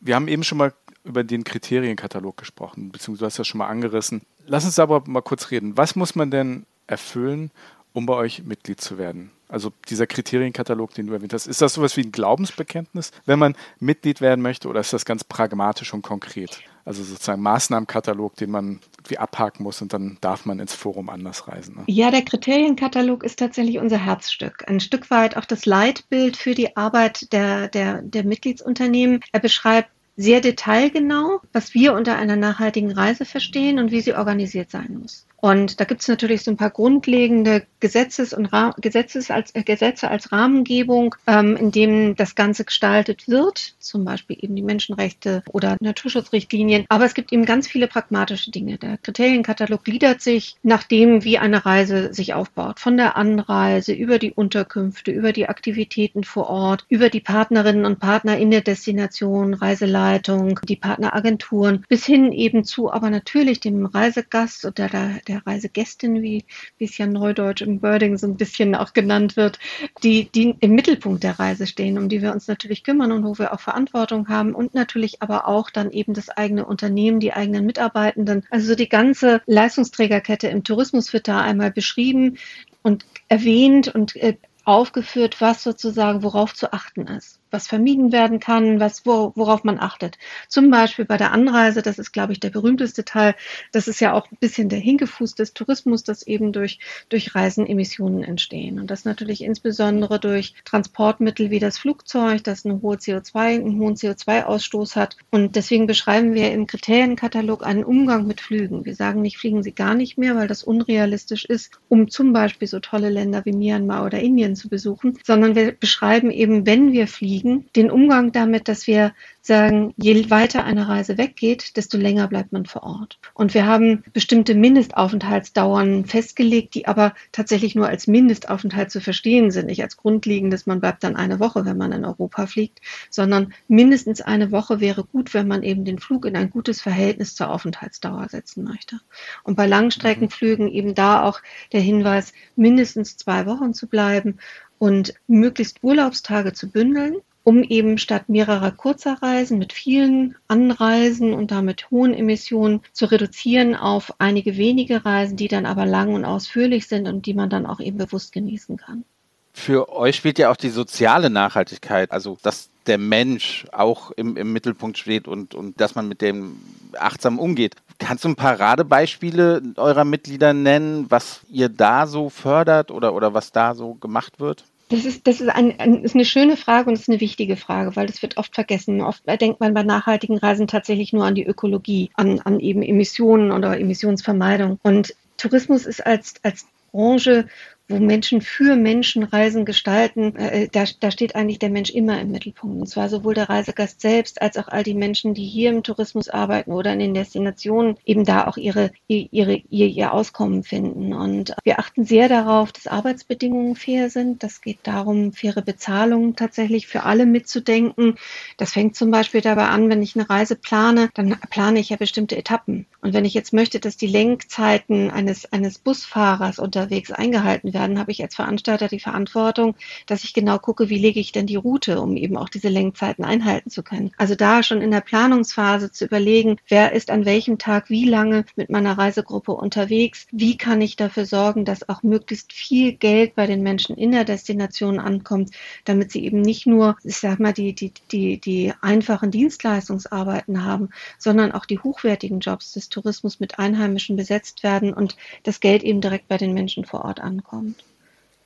[0.00, 3.68] wir haben eben schon mal über den Kriterienkatalog gesprochen, beziehungsweise du hast das schon mal
[3.68, 4.20] angerissen.
[4.46, 5.78] Lass uns aber mal kurz reden.
[5.78, 7.50] Was muss man denn erfüllen,
[7.94, 9.30] um bei euch Mitglied zu werden?
[9.48, 13.56] Also dieser Kriterienkatalog, den du erwähnt hast, ist das sowas wie ein Glaubensbekenntnis, wenn man
[13.80, 16.60] Mitglied werden möchte, oder ist das ganz pragmatisch und konkret?
[16.84, 21.48] Also sozusagen Maßnahmenkatalog, den man wie abhaken muss und dann darf man ins Forum anders
[21.48, 21.76] reisen.
[21.76, 21.84] Ne?
[21.86, 24.64] Ja, der Kriterienkatalog ist tatsächlich unser Herzstück.
[24.68, 29.20] Ein Stück weit auch das Leitbild für die Arbeit der, der, der Mitgliedsunternehmen.
[29.32, 34.70] Er beschreibt sehr detailgenau, was wir unter einer nachhaltigen Reise verstehen und wie sie organisiert
[34.70, 35.26] sein muss.
[35.44, 40.10] Und da gibt es natürlich so ein paar grundlegende Gesetzes und Gesetzes als, äh, Gesetze
[40.10, 45.76] als Rahmengebung, ähm, in dem das Ganze gestaltet wird, zum Beispiel eben die Menschenrechte oder
[45.80, 46.86] Naturschutzrichtlinien.
[46.88, 48.78] Aber es gibt eben ganz viele pragmatische Dinge.
[48.78, 52.80] Der Kriterienkatalog gliedert sich nach dem, wie eine Reise sich aufbaut.
[52.80, 58.00] Von der Anreise über die Unterkünfte, über die Aktivitäten vor Ort, über die Partnerinnen und
[58.00, 64.64] Partner in der Destination, Reiseleitung, die Partneragenturen, bis hin eben zu aber natürlich dem Reisegast
[64.64, 66.44] oder der, der der Reisegästin, wie,
[66.78, 69.58] wie es ja neudeutsch im Birding so ein bisschen auch genannt wird,
[70.02, 73.38] die, die im Mittelpunkt der Reise stehen, um die wir uns natürlich kümmern und wo
[73.38, 77.66] wir auch Verantwortung haben und natürlich aber auch dann eben das eigene Unternehmen, die eigenen
[77.66, 78.46] Mitarbeitenden.
[78.50, 82.38] Also die ganze Leistungsträgerkette im Tourismus wird da einmal beschrieben
[82.82, 88.80] und erwähnt und äh, aufgeführt, was sozusagen worauf zu achten ist was vermieden werden kann,
[88.80, 90.18] was, worauf man achtet.
[90.48, 93.34] Zum Beispiel bei der Anreise, das ist, glaube ich, der berühmteste Teil.
[93.72, 97.66] Das ist ja auch ein bisschen der Hinkefuß des Tourismus, dass eben durch, durch Reisen
[97.66, 98.78] Emissionen entstehen.
[98.80, 103.94] Und das natürlich insbesondere durch Transportmittel wie das Flugzeug, das eine hohe CO2, einen hohen
[103.94, 105.16] CO2-Ausstoß hat.
[105.30, 108.84] Und deswegen beschreiben wir im Kriterienkatalog einen Umgang mit Flügen.
[108.84, 112.66] Wir sagen nicht, fliegen Sie gar nicht mehr, weil das unrealistisch ist, um zum Beispiel
[112.66, 117.06] so tolle Länder wie Myanmar oder Indien zu besuchen, sondern wir beschreiben eben, wenn wir
[117.06, 122.28] fliegen, kriegen, den Umgang damit, dass wir sagen, je weiter eine Reise weggeht, desto länger
[122.28, 123.18] bleibt man vor Ort.
[123.34, 129.66] Und wir haben bestimmte Mindestaufenthaltsdauern festgelegt, die aber tatsächlich nur als Mindestaufenthalt zu verstehen sind.
[129.66, 132.80] Nicht als grundlegendes, man bleibt dann eine Woche, wenn man in Europa fliegt,
[133.10, 137.34] sondern mindestens eine Woche wäre gut, wenn man eben den Flug in ein gutes Verhältnis
[137.34, 139.00] zur Aufenthaltsdauer setzen möchte.
[139.42, 141.40] Und bei Langstreckenflügen eben da auch
[141.72, 144.38] der Hinweis, mindestens zwei Wochen zu bleiben
[144.78, 151.50] und möglichst Urlaubstage zu bündeln um eben statt mehrerer kurzer Reisen mit vielen Anreisen und
[151.50, 156.88] damit hohen Emissionen zu reduzieren auf einige wenige Reisen, die dann aber lang und ausführlich
[156.88, 159.04] sind und die man dann auch eben bewusst genießen kann.
[159.52, 164.52] Für euch spielt ja auch die soziale Nachhaltigkeit, also dass der Mensch auch im, im
[164.52, 166.56] Mittelpunkt steht und, und dass man mit dem
[166.98, 167.76] achtsam umgeht.
[167.98, 173.32] Kannst du ein paar Radebeispiele eurer Mitglieder nennen, was ihr da so fördert oder, oder
[173.32, 174.64] was da so gemacht wird?
[174.94, 177.96] Das ist, das ist, ein, ein, ist eine schöne Frage und ist eine wichtige Frage,
[177.96, 179.00] weil das wird oft vergessen.
[179.00, 183.50] Oft denkt man bei nachhaltigen Reisen tatsächlich nur an die Ökologie, an, an eben Emissionen
[183.50, 184.78] oder Emissionsvermeidung.
[184.84, 187.48] Und Tourismus ist als, als Branche
[187.86, 192.30] wo Menschen für Menschen Reisen gestalten, äh, da, da steht eigentlich der Mensch immer im
[192.30, 192.80] Mittelpunkt.
[192.80, 196.30] Und zwar sowohl der Reisegast selbst als auch all die Menschen, die hier im Tourismus
[196.30, 201.12] arbeiten oder in den Destinationen eben da auch ihre, ihre, ihr, ihr Auskommen finden.
[201.12, 204.42] Und wir achten sehr darauf, dass Arbeitsbedingungen fair sind.
[204.42, 208.14] Das geht darum, faire Bezahlung tatsächlich für alle mitzudenken.
[208.56, 211.96] Das fängt zum Beispiel dabei an, wenn ich eine Reise plane, dann plane ich ja
[211.96, 212.86] bestimmte Etappen.
[213.02, 218.12] Und wenn ich jetzt möchte, dass die Lenkzeiten eines, eines Busfahrers unterwegs eingehalten werden, habe
[218.12, 219.74] ich als Veranstalter die Verantwortung,
[220.06, 223.24] dass ich genau gucke, wie lege ich denn die Route, um eben auch diese Lenkzeiten
[223.24, 224.12] einhalten zu können.
[224.16, 228.44] Also da schon in der Planungsphase zu überlegen, wer ist an welchem Tag wie lange
[228.56, 233.46] mit meiner Reisegruppe unterwegs, wie kann ich dafür sorgen, dass auch möglichst viel Geld bei
[233.46, 235.50] den Menschen in der Destination ankommt,
[235.84, 240.90] damit sie eben nicht nur, ich sag mal, die, die, die, die einfachen Dienstleistungsarbeiten haben,
[241.18, 246.00] sondern auch die hochwertigen Jobs des Tourismus mit Einheimischen besetzt werden und das Geld eben
[246.00, 247.63] direkt bei den Menschen vor Ort ankommt.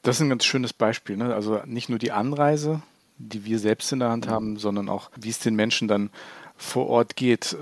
[0.03, 1.17] Das ist ein ganz schönes Beispiel.
[1.17, 1.35] Ne?
[1.35, 2.83] Also nicht nur die Anreise,
[3.19, 6.11] die wir selbst in der Hand haben, sondern auch, wie es den Menschen dann
[6.57, 7.57] vor Ort geht.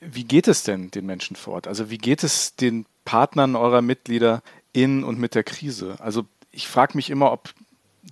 [0.00, 1.66] Wie geht es denn den Menschen vor Ort?
[1.66, 5.96] Also wie geht es den Partnern eurer Mitglieder in und mit der Krise?
[5.98, 7.50] Also ich frage mich immer, ob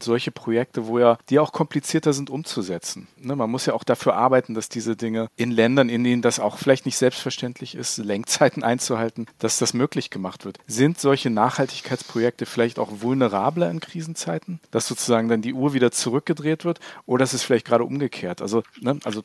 [0.00, 3.08] solche Projekte, wo ja die auch komplizierter sind umzusetzen.
[3.20, 6.40] Ne, man muss ja auch dafür arbeiten, dass diese Dinge in Ländern, in denen das
[6.40, 10.58] auch vielleicht nicht selbstverständlich ist, Lenkzeiten einzuhalten, dass das möglich gemacht wird.
[10.66, 16.64] Sind solche Nachhaltigkeitsprojekte vielleicht auch vulnerabler in Krisenzeiten, dass sozusagen dann die Uhr wieder zurückgedreht
[16.64, 18.42] wird oder ist es vielleicht gerade umgekehrt?
[18.42, 19.22] Also, ne, also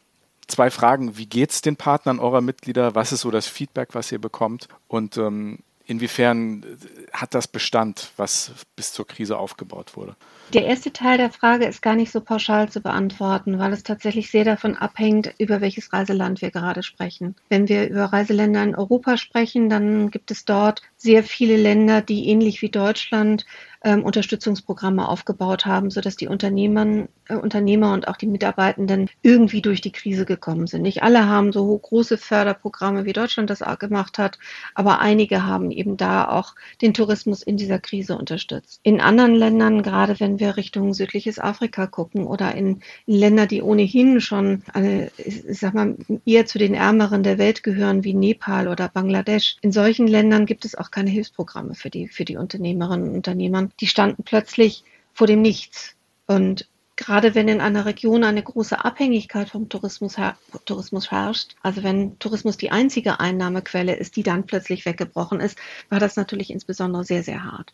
[0.48, 1.18] zwei Fragen.
[1.18, 2.96] Wie geht es den Partnern eurer Mitglieder?
[2.96, 4.68] Was ist so das Feedback, was ihr bekommt?
[4.88, 6.66] Und ähm, inwiefern
[7.12, 10.16] hat das Bestand, was bis zur Krise aufgebaut wurde?
[10.54, 14.32] Der erste Teil der Frage ist gar nicht so pauschal zu beantworten, weil es tatsächlich
[14.32, 17.36] sehr davon abhängt, über welches Reiseland wir gerade sprechen.
[17.50, 22.30] Wenn wir über Reiseländer in Europa sprechen, dann gibt es dort sehr viele Länder, die
[22.30, 23.46] ähnlich wie Deutschland
[23.84, 29.82] ähm, Unterstützungsprogramme aufgebaut haben, sodass die Unternehmer, äh, Unternehmer und auch die Mitarbeitenden irgendwie durch
[29.82, 30.82] die Krise gekommen sind.
[30.82, 34.40] Nicht alle haben so große Förderprogramme, wie Deutschland das gemacht hat,
[34.76, 38.80] aber einige haben eben da auch den Tourismus in dieser Krise unterstützt.
[38.84, 44.22] In anderen Ländern, gerade wenn wir Richtung südliches Afrika gucken oder in, Länder, die ohnehin
[44.22, 48.88] schon eine, ich sag mal, eher zu den Ärmeren der Welt gehören, wie Nepal oder
[48.88, 53.16] Bangladesch, in solchen Ländern gibt es auch keine Hilfsprogramme für die, für die Unternehmerinnen und
[53.16, 54.84] Unternehmer die standen plötzlich
[55.14, 55.96] vor dem Nichts.
[56.28, 61.84] Und gerade wenn in einer Region eine große Abhängigkeit vom Tourismus, her Tourismus herrscht, also
[61.84, 65.58] wenn Tourismus die einzige Einnahmequelle ist, die dann plötzlich weggebrochen ist,
[65.90, 67.74] war das natürlich insbesondere sehr, sehr hart.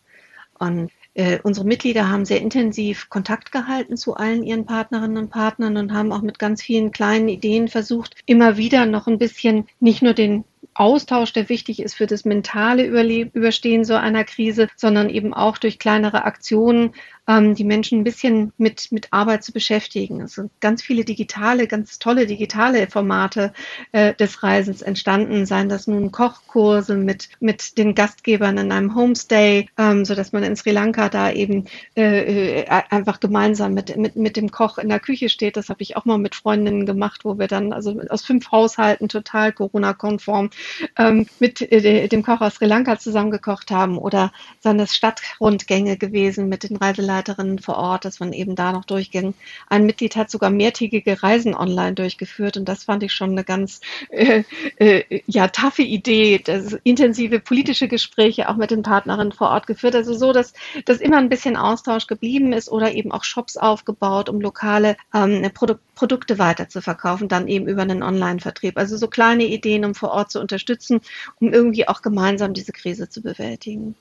[0.57, 5.77] Und äh, unsere Mitglieder haben sehr intensiv Kontakt gehalten zu allen ihren Partnerinnen und Partnern
[5.77, 10.01] und haben auch mit ganz vielen kleinen Ideen versucht, immer wieder noch ein bisschen nicht
[10.01, 10.43] nur den
[10.79, 15.77] Austausch, der wichtig ist für das mentale Überstehen so einer Krise, sondern eben auch durch
[15.77, 16.93] kleinere Aktionen
[17.29, 20.21] ähm, die Menschen ein bisschen mit, mit Arbeit zu beschäftigen.
[20.21, 23.53] Es sind ganz viele digitale, ganz tolle digitale Formate
[23.91, 29.69] äh, des Reisens entstanden, seien das nun Kochkurse mit, mit den Gastgebern in einem Homestay,
[29.77, 31.65] ähm, so dass man in Sri Lanka da eben
[31.95, 35.55] äh, äh, einfach gemeinsam mit, mit, mit dem Koch in der Küche steht.
[35.55, 39.07] Das habe ich auch mal mit Freundinnen gemacht, wo wir dann also aus fünf Haushalten
[39.07, 40.49] total Corona-konform
[40.97, 46.49] ähm, mit äh, dem Koch aus Sri Lanka zusammengekocht haben oder seien das Stadtrundgänge gewesen
[46.49, 49.33] mit den Reiseleitern Mitarbeiterin vor Ort, dass man eben da noch durchging.
[49.67, 53.81] Ein Mitglied hat sogar mehrtägige Reisen online durchgeführt und das fand ich schon eine ganz
[54.09, 54.43] äh,
[54.77, 56.39] äh, ja taffe Idee.
[56.43, 59.95] Das, intensive politische Gespräche auch mit den Partnerinnen vor Ort geführt.
[59.95, 60.53] Also so, dass,
[60.85, 65.49] dass immer ein bisschen Austausch geblieben ist oder eben auch Shops aufgebaut, um lokale ähm,
[65.53, 68.77] Produ Produkte weiter zu verkaufen, dann eben über einen Online-Vertrieb.
[68.77, 71.01] Also so kleine Ideen, um vor Ort zu unterstützen,
[71.41, 73.95] um irgendwie auch gemeinsam diese Krise zu bewältigen.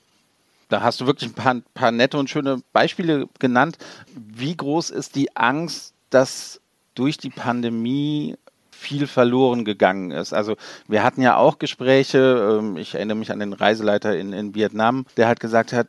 [0.68, 3.78] Da hast du wirklich ein paar, paar nette und schöne Beispiele genannt.
[4.14, 6.60] Wie groß ist die Angst, dass
[6.94, 8.36] durch die Pandemie
[8.78, 10.32] viel verloren gegangen ist.
[10.32, 14.54] Also wir hatten ja auch Gespräche, ähm, ich erinnere mich an den Reiseleiter in, in
[14.54, 15.88] Vietnam, der halt gesagt hat,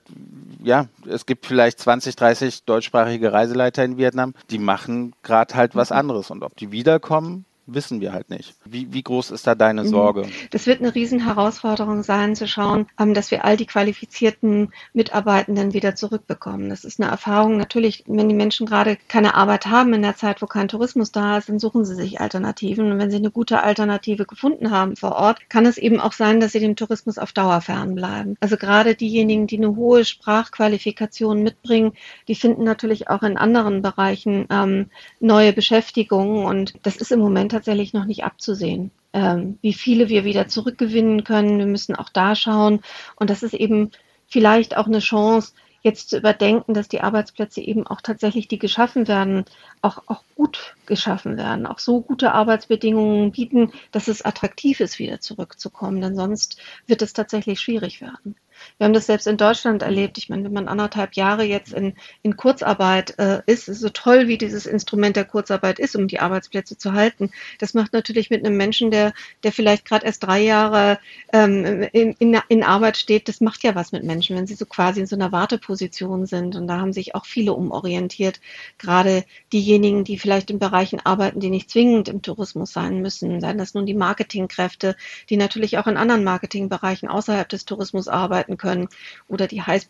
[0.64, 5.92] ja, es gibt vielleicht 20, 30 deutschsprachige Reiseleiter in Vietnam, die machen gerade halt was
[5.92, 6.32] anderes.
[6.32, 8.56] Und ob die wiederkommen, wissen wir halt nicht.
[8.66, 9.88] Wie, wie groß ist da deine mhm.
[9.88, 10.28] Sorge?
[10.52, 15.96] Das wird eine Riesenherausforderung sein, zu schauen, ähm, dass wir all die qualifizierten Mitarbeitenden wieder
[15.96, 16.70] zurückbekommen.
[16.70, 17.58] Das ist eine Erfahrung.
[17.58, 21.38] Natürlich, wenn die Menschen gerade keine Arbeit haben in der Zeit, wo kein Tourismus da
[21.38, 22.92] ist, dann suchen sie sich Alternativen.
[22.92, 26.40] Und wenn sie eine gute Alternative gefunden haben vor Ort, kann es eben auch sein,
[26.40, 28.38] dass sie dem Tourismus auf Dauer fernbleiben.
[28.40, 31.94] Also gerade diejenigen, die eine hohe Sprachqualifikation mitbringen,
[32.28, 36.46] die finden natürlich auch in anderen Bereichen ähm, neue Beschäftigungen.
[36.46, 38.92] Und das ist im Moment tatsächlich noch nicht abzusehen.
[39.12, 41.60] Ähm, wie viele wir wieder zurückgewinnen können.
[41.60, 42.82] Wir müssen auch da schauen.
[43.18, 43.92] Und das ist eben
[44.28, 49.08] vielleicht auch eine Chance, jetzt zu überdenken, dass die Arbeitsplätze eben auch tatsächlich, die geschaffen
[49.08, 49.46] werden,
[49.82, 55.20] auch, auch gut geschaffen werden, auch so gute Arbeitsbedingungen bieten, dass es attraktiv ist, wieder
[55.20, 56.02] zurückzukommen.
[56.02, 58.36] Denn sonst wird es tatsächlich schwierig werden.
[58.78, 60.18] Wir haben das selbst in Deutschland erlebt.
[60.18, 64.38] Ich meine, wenn man anderthalb Jahre jetzt in, in Kurzarbeit äh, ist, so toll, wie
[64.38, 67.32] dieses Instrument der Kurzarbeit ist, um die Arbeitsplätze zu halten.
[67.60, 71.00] Das macht natürlich mit einem Menschen, der, der vielleicht gerade erst drei Jahre
[71.34, 74.66] ähm, in, in, in Arbeit steht, das macht ja was mit Menschen, wenn sie so
[74.66, 76.56] quasi in so einer Warteposition sind.
[76.56, 78.40] Und da haben sich auch viele umorientiert.
[78.78, 83.42] Gerade diejenigen, die vielleicht in Bereichen arbeiten, die nicht zwingend im Tourismus sein müssen.
[83.42, 84.96] Seien das nun die Marketingkräfte,
[85.30, 88.88] die natürlich auch in anderen Marketingbereichen außerhalb des Tourismus arbeiten können
[89.28, 89.88] oder die heiß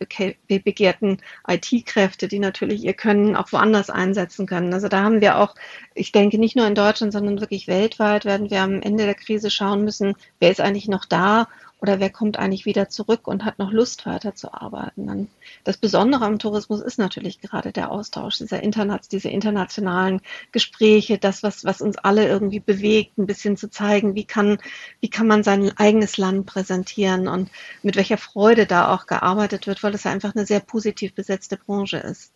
[0.47, 4.73] begehrten IT-Kräfte, die natürlich ihr Können auch woanders einsetzen können.
[4.73, 5.55] Also da haben wir auch,
[5.93, 9.51] ich denke nicht nur in Deutschland, sondern wirklich weltweit werden wir am Ende der Krise
[9.51, 11.49] schauen müssen, wer ist eigentlich noch da
[11.81, 15.29] oder wer kommt eigentlich wieder zurück und hat noch Lust weiterzuarbeiten.
[15.63, 21.41] das Besondere am Tourismus ist natürlich gerade der Austausch, dieser Internet, diese internationalen Gespräche, das,
[21.41, 24.57] was, was uns alle irgendwie bewegt, ein bisschen zu zeigen, wie kann,
[24.99, 27.49] wie kann man sein eigenes Land präsentieren und
[27.81, 31.97] mit welcher Freude da auch gearbeitet wird, weil es einfach eine sehr positiv besetzte Branche
[31.97, 32.31] ist.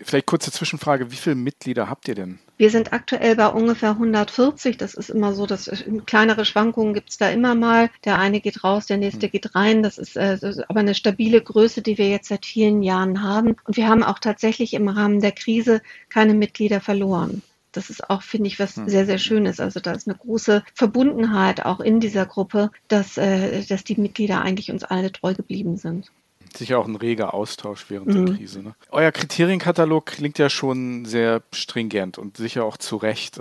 [0.00, 2.38] Vielleicht kurze Zwischenfrage, wie viele Mitglieder habt ihr denn?
[2.58, 4.76] Wir sind aktuell bei ungefähr 140.
[4.76, 5.70] Das ist immer so, dass
[6.06, 7.88] kleinere Schwankungen gibt es da immer mal.
[8.04, 9.30] Der eine geht raus, der nächste hm.
[9.30, 9.84] geht rein.
[9.84, 13.54] Das ist, äh, ist aber eine stabile Größe, die wir jetzt seit vielen Jahren haben.
[13.64, 17.42] Und wir haben auch tatsächlich im Rahmen der Krise keine Mitglieder verloren.
[17.70, 18.88] Das ist auch, finde ich, was hm.
[18.88, 19.60] sehr, sehr Schönes.
[19.60, 24.42] Also da ist eine große Verbundenheit auch in dieser Gruppe, dass, äh, dass die Mitglieder
[24.42, 26.10] eigentlich uns alle treu geblieben sind.
[26.56, 28.26] Sicher auch ein reger Austausch während mhm.
[28.26, 28.62] der Krise.
[28.62, 28.74] Ne?
[28.90, 33.40] Euer Kriterienkatalog klingt ja schon sehr stringent und sicher auch zu Recht.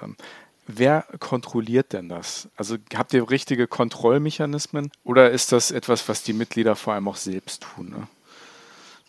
[0.68, 2.50] Wer kontrolliert denn das?
[2.58, 7.16] Also habt ihr richtige Kontrollmechanismen oder ist das etwas, was die Mitglieder vor allem auch
[7.16, 7.90] selbst tun?
[7.90, 8.08] Ne?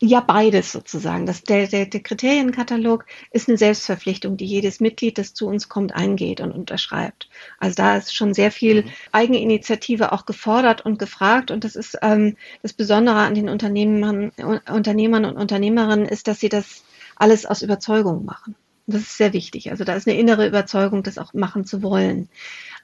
[0.01, 1.25] Ja, beides sozusagen.
[1.25, 5.93] Das, der, der, der Kriterienkatalog ist eine Selbstverpflichtung, die jedes Mitglied, das zu uns kommt,
[5.93, 7.27] eingeht und unterschreibt.
[7.59, 8.89] Also da ist schon sehr viel mhm.
[9.11, 11.51] Eigeninitiative auch gefordert und gefragt.
[11.51, 14.31] Und das ist ähm, das Besondere an den Unternehmern,
[14.71, 16.85] Unternehmern und Unternehmerinnen ist, dass sie das
[17.17, 18.55] alles aus Überzeugung machen.
[18.87, 19.69] Das ist sehr wichtig.
[19.69, 22.29] Also da ist eine innere Überzeugung, das auch machen zu wollen.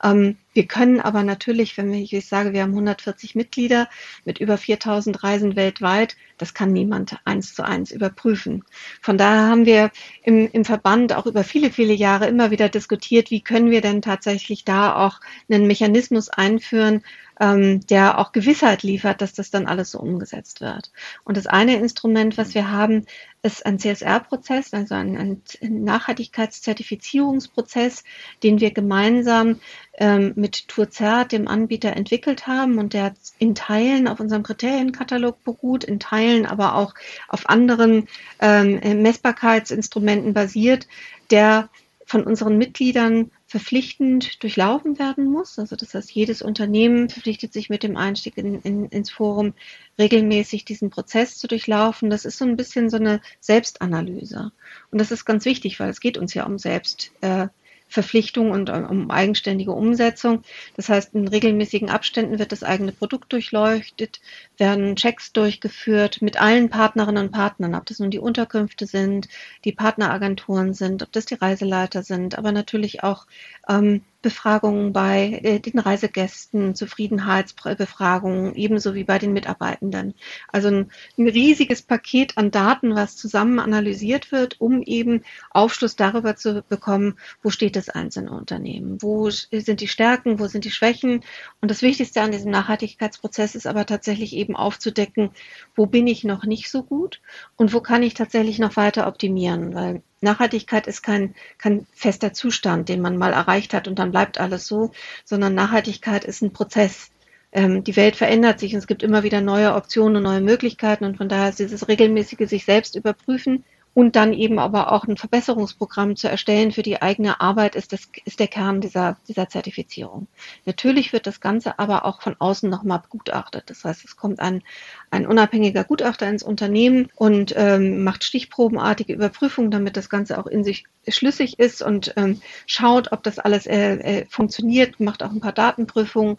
[0.06, 3.89] Ähm, wir können aber natürlich, wenn ich, sage, wir haben 140 Mitglieder
[4.24, 8.63] mit über 4000 Reisen weltweit, das kann niemand eins zu eins überprüfen.
[9.02, 9.91] Von daher haben wir
[10.24, 14.02] im, im Verband auch über viele, viele Jahre immer wieder diskutiert, wie können wir denn
[14.02, 17.02] tatsächlich da auch einen Mechanismus einführen,
[17.39, 20.91] ähm, der auch Gewissheit liefert, dass das dann alles so umgesetzt wird.
[21.24, 23.06] Und das eine Instrument, was wir haben,
[23.41, 25.41] ist ein CSR-Prozess, also ein, ein
[25.84, 28.04] Nachhaltigkeitszertifizierungsprozess,
[28.41, 29.60] den wir gemeinsam
[29.98, 35.84] ähm, mit Tourzert, dem Anbieter, entwickelt haben und der in Teilen auf unserem Kriterienkatalog beruht,
[35.84, 36.93] in Teilen aber auch
[37.28, 38.08] auf anderen
[38.39, 40.88] ähm, Messbarkeitsinstrumenten basiert,
[41.30, 41.69] der
[42.06, 45.60] von unseren Mitgliedern verpflichtend durchlaufen werden muss.
[45.60, 49.53] Also das heißt, jedes Unternehmen verpflichtet sich mit dem Einstieg in, in, ins Forum
[49.99, 52.10] regelmäßig diesen Prozess zu durchlaufen.
[52.10, 54.51] Das ist so ein bisschen so eine Selbstanalyse.
[54.89, 57.12] Und das ist ganz wichtig, weil es geht uns ja um Selbst.
[57.21, 57.47] Äh,
[57.88, 60.41] Verpflichtung und äh, um eigenständige Umsetzung.
[60.76, 64.19] Das heißt, in regelmäßigen Abständen wird das eigene Produkt durchleuchtet,
[64.58, 69.28] werden Checks durchgeführt mit allen Partnerinnen und Partnern, ob das nun die Unterkünfte sind,
[69.63, 73.28] die Partneragenturen sind, ob das die Reiseleiter sind, aber natürlich auch
[73.69, 80.16] ähm, Befragungen bei äh, den Reisegästen, Zufriedenheitsbefragungen, ebenso wie bei den Mitarbeitenden.
[80.52, 86.36] Also ein, ein, riesiges Paket an Daten, was zusammen analysiert wird, um eben Aufschluss darüber
[86.36, 91.24] zu bekommen, wo steht das einzelne Unternehmen, wo sind die Stärken, wo sind die Schwächen.
[91.62, 95.30] Und das Wichtigste an diesem Nachhaltigkeitsprozess ist aber tatsächlich eben aufzudecken,
[95.76, 97.22] wo bin ich noch nicht so gut
[97.58, 102.89] und wo kann ich tatsächlich noch weiter optimieren, weil Nachhaltigkeit ist kein, kein fester Zustand,
[102.89, 104.91] den man mal erreicht hat und dann bleibt alles so,
[105.23, 107.12] sondern Nachhaltigkeit ist ein Prozess.
[107.51, 111.06] Ähm, die Welt verändert sich und es gibt immer wieder neue Optionen und neue Möglichkeiten
[111.06, 113.63] und von daher ist dieses regelmäßige sich selbst überprüfen
[113.95, 118.10] und dann eben aber auch ein Verbesserungsprogramm zu erstellen für die eigene Arbeit ist, das,
[118.25, 120.27] ist der Kern dieser, dieser Zertifizierung.
[120.65, 123.69] Natürlich wird das Ganze aber auch von außen nochmal begutachtet.
[123.69, 124.63] Das heißt, es kommt ein,
[125.12, 130.65] ein unabhängiger Gutachter ins Unternehmen und ähm, macht stichprobenartige Überprüfungen, damit das Ganze auch in
[130.65, 135.39] sich schlüssig ist und ähm, schaut, ob das alles äh, äh, funktioniert, macht auch ein
[135.39, 136.36] paar Datenprüfungen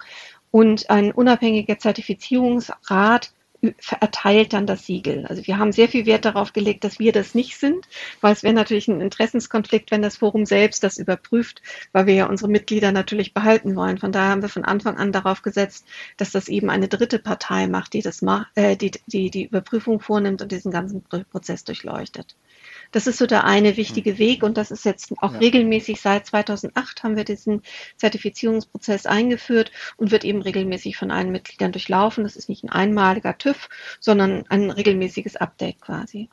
[0.51, 3.33] und ein unabhängiger Zertifizierungsrat
[4.01, 5.27] erteilt dann das Siegel.
[5.27, 7.87] Also wir haben sehr viel Wert darauf gelegt, dass wir das nicht sind,
[8.21, 12.27] weil es wäre natürlich ein Interessenskonflikt, wenn das Forum selbst das überprüft, weil wir ja
[12.27, 13.99] unsere Mitglieder natürlich behalten wollen.
[13.99, 17.67] Von daher haben wir von Anfang an darauf gesetzt, dass das eben eine dritte Partei
[17.67, 22.37] macht, die das macht, äh, die, die die Überprüfung vornimmt und diesen ganzen Prozess durchleuchtet.
[22.93, 24.19] Das ist so der eine wichtige hm.
[24.19, 25.39] Weg und das ist jetzt auch ja.
[25.39, 27.63] regelmäßig seit 2008 haben wir diesen
[27.97, 32.25] Zertifizierungsprozess eingeführt und wird eben regelmäßig von allen Mitgliedern durchlaufen.
[32.25, 33.56] Das ist nicht ein einmaliger TÜV,
[34.01, 36.29] sondern ein regelmäßiges Update quasi.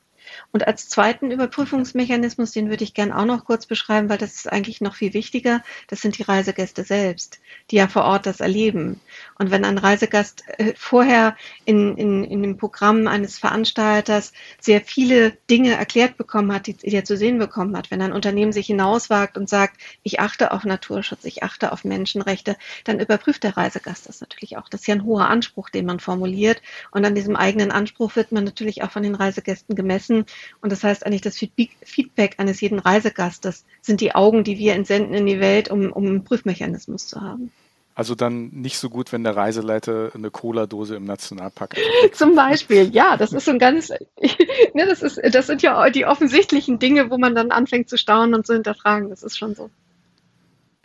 [0.51, 4.51] Und als zweiten Überprüfungsmechanismus, den würde ich gerne auch noch kurz beschreiben, weil das ist
[4.51, 7.39] eigentlich noch viel wichtiger, das sind die Reisegäste selbst,
[7.71, 8.99] die ja vor Ort das erleben.
[9.37, 15.31] Und wenn ein Reisegast äh, vorher in, in, in dem Programm eines Veranstalters sehr viele
[15.49, 19.37] Dinge erklärt bekommen hat, die er zu sehen bekommen hat, wenn ein Unternehmen sich hinauswagt
[19.37, 24.21] und sagt, ich achte auf Naturschutz, ich achte auf Menschenrechte, dann überprüft der Reisegast das
[24.21, 24.69] natürlich auch.
[24.69, 26.61] Das ist ja ein hoher Anspruch, den man formuliert.
[26.91, 30.22] Und an diesem eigenen Anspruch wird man natürlich auch von den Reisegästen gemessen.
[30.61, 35.13] Und das heißt eigentlich, das Feedback eines jeden Reisegastes sind die Augen, die wir entsenden
[35.13, 37.51] in die Welt, um, um einen Prüfmechanismus zu haben.
[37.95, 41.75] Also dann nicht so gut, wenn der Reiseleiter eine Cola-Dose im Nationalpark.
[42.13, 43.89] Zum Beispiel, ja, das ist so ein ganz,
[44.73, 48.33] ne, das ist, das sind ja die offensichtlichen Dinge, wo man dann anfängt zu staunen
[48.33, 49.09] und zu hinterfragen.
[49.09, 49.69] Das ist schon so.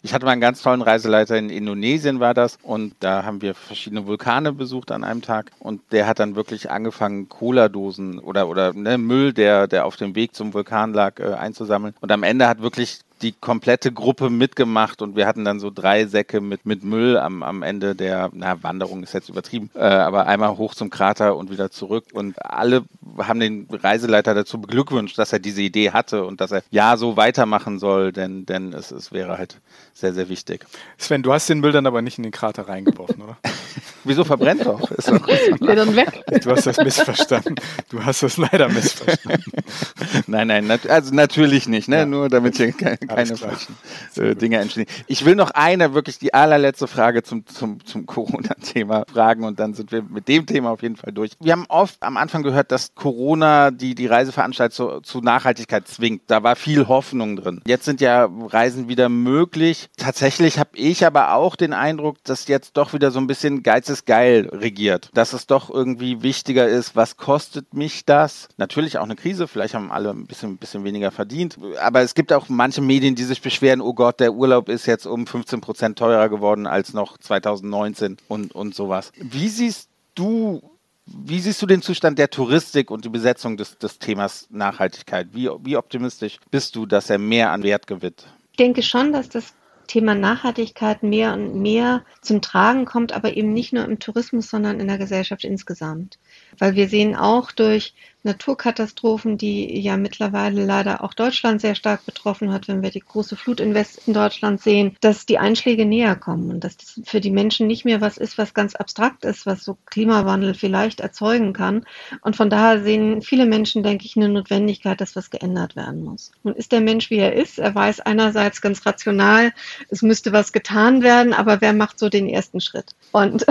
[0.00, 3.54] Ich hatte mal einen ganz tollen Reiseleiter in Indonesien war das und da haben wir
[3.54, 5.50] verschiedene Vulkane besucht an einem Tag.
[5.58, 10.14] Und der hat dann wirklich angefangen Cola-Dosen oder oder ne, Müll, der der auf dem
[10.14, 11.94] Weg zum Vulkan lag, äh, einzusammeln.
[12.00, 16.06] Und am Ende hat wirklich die komplette Gruppe mitgemacht und wir hatten dann so drei
[16.06, 20.26] Säcke mit, mit Müll am, am Ende der, na, Wanderung ist jetzt übertrieben, äh, aber
[20.26, 22.84] einmal hoch zum Krater und wieder zurück und alle
[23.18, 27.16] haben den Reiseleiter dazu beglückwünscht, dass er diese Idee hatte und dass er ja so
[27.16, 29.60] weitermachen soll, denn, denn es, es wäre halt
[29.94, 30.64] sehr, sehr wichtig.
[30.96, 33.36] Sven, du hast den Müll dann aber nicht in den Krater reingeworfen, oder?
[34.04, 34.90] Wieso verbrennt doch?
[34.92, 35.26] Ist doch
[35.60, 36.22] dann weg.
[36.42, 37.56] Du hast das missverstanden.
[37.90, 39.52] Du hast das leider missverstanden.
[40.26, 41.98] nein, nein, nat also natürlich nicht, ne?
[41.98, 42.06] Ja.
[42.06, 43.76] nur damit hier keine, keine falschen
[44.16, 44.86] äh, Dinge entstehen.
[45.06, 49.74] Ich will noch eine, wirklich die allerletzte Frage zum, zum, zum Corona-Thema fragen und dann
[49.74, 51.32] sind wir mit dem Thema auf jeden Fall durch.
[51.40, 56.22] Wir haben oft am Anfang gehört, dass Corona die, die Reiseveranstaltung zu, zu Nachhaltigkeit zwingt.
[56.26, 57.62] Da war viel Hoffnung drin.
[57.66, 59.88] Jetzt sind ja Reisen wieder möglich.
[59.96, 63.88] Tatsächlich habe ich aber auch den Eindruck, dass jetzt doch wieder so ein bisschen Geiz
[63.88, 65.10] ist geil regiert.
[65.14, 68.48] Dass es doch irgendwie wichtiger ist, was kostet mich das?
[68.56, 71.58] Natürlich auch eine Krise, vielleicht haben alle ein bisschen, ein bisschen weniger verdient.
[71.82, 75.06] Aber es gibt auch manche Medien, die sich beschweren, oh Gott, der Urlaub ist jetzt
[75.06, 79.12] um 15 Prozent teurer geworden als noch 2019 und, und sowas.
[79.16, 80.62] Wie siehst du
[81.10, 85.28] wie siehst du den Zustand der Touristik und die Besetzung des, des Themas Nachhaltigkeit?
[85.32, 88.26] Wie, wie optimistisch bist du, dass er mehr an Wert gewinnt?
[88.52, 89.54] Ich denke schon, dass das
[89.86, 94.80] Thema Nachhaltigkeit mehr und mehr zum Tragen kommt, aber eben nicht nur im Tourismus, sondern
[94.80, 96.18] in der Gesellschaft insgesamt.
[96.58, 97.94] Weil wir sehen auch durch
[98.24, 103.36] Naturkatastrophen, die ja mittlerweile leider auch Deutschland sehr stark betroffen hat, wenn wir die große
[103.36, 107.30] Flut in Westen Deutschland sehen, dass die Einschläge näher kommen und dass das für die
[107.30, 111.84] Menschen nicht mehr was ist, was ganz abstrakt ist, was so Klimawandel vielleicht erzeugen kann.
[112.22, 116.32] Und von daher sehen viele Menschen, denke ich, eine Notwendigkeit, dass was geändert werden muss.
[116.42, 117.58] Nun ist der Mensch, wie er ist.
[117.58, 119.52] Er weiß einerseits ganz rational,
[119.88, 122.96] es müsste was getan werden, aber wer macht so den ersten Schritt?
[123.12, 123.46] Und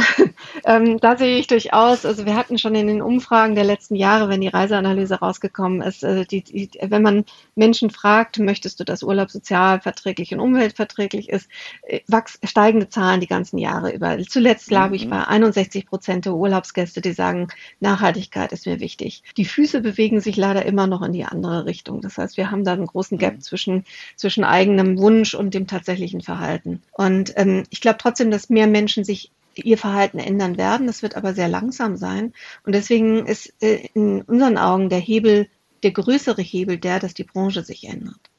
[0.66, 4.30] ähm, da sehe ich durchaus, also wir hatten schon in den Umfragen der letzten Jahre,
[4.30, 7.26] wenn die Reiseanalyse rausgekommen ist, äh, die, die, wenn man
[7.56, 11.50] Menschen fragt, möchtest du, dass Urlaub sozialverträglich und umweltverträglich ist,
[11.84, 14.18] äh, wachs, steigende Zahlen die ganzen Jahre über.
[14.20, 15.12] Zuletzt glaube ich mhm.
[15.12, 17.48] bei 61 Prozent der Urlaubsgäste, die sagen,
[17.80, 19.24] Nachhaltigkeit ist mir wichtig.
[19.38, 22.02] Die Füße bewegen sich leider immer noch in die andere Richtung.
[22.02, 23.42] Das heißt, wir haben da einen großen Gap mhm.
[23.42, 23.86] zwischen,
[24.16, 26.82] zwischen eigenem Wunsch und dem tatsächlichen Verhalten.
[26.92, 29.32] Und ähm, ich glaube trotzdem, dass mehr Menschen sich
[29.66, 30.88] ihr Verhalten ändern werden.
[30.88, 32.34] Das wird aber sehr langsam sein.
[32.64, 35.50] Und deswegen ist äh, in unseren Augen der Hebel,
[35.84, 38.30] der größere Hebel der, dass die Branche sich ändert.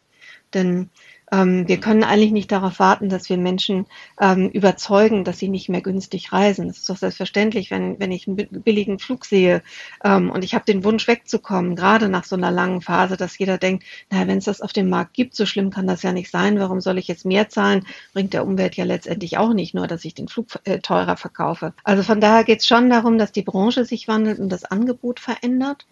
[0.55, 0.91] Denn
[1.33, 3.87] ähm, wir können eigentlich nicht darauf warten, dass wir Menschen
[4.21, 6.69] ähm, überzeugen, dass sie nicht mehr günstig reisen.
[6.69, 9.63] Das ist doch selbstverständlich, wenn, wenn ich einen billigen Flug sehe
[10.05, 13.59] ähm, und ich habe den Wunsch wegzukommen, gerade nach so einer langen Phase, dass jeder
[13.59, 16.31] denkt, naja, wenn es das auf dem Markt gibt, so schlimm kann das ja nicht
[16.31, 16.59] sein.
[16.59, 17.87] Warum soll ich jetzt mehr zahlen?
[18.13, 21.73] Bringt der Umwelt ja letztendlich auch nicht nur, dass ich den Flug äh, teurer verkaufe.
[21.85, 25.21] Also von daher geht es schon darum, dass die Branche sich wandelt und das Angebot
[25.21, 25.87] verändert.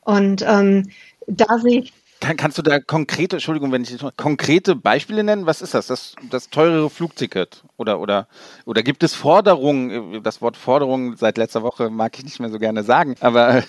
[0.00, 0.88] Und ähm,
[1.26, 5.46] da sehe ich kann, kannst du da konkrete, Entschuldigung, wenn ich konkrete Beispiele nennen?
[5.46, 5.86] Was ist das?
[5.86, 7.62] Das, das teurere Flugticket?
[7.76, 8.28] Oder, oder,
[8.64, 10.22] oder gibt es Forderungen?
[10.22, 13.62] Das Wort Forderungen seit letzter Woche mag ich nicht mehr so gerne sagen, aber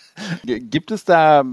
[0.44, 1.44] gibt es da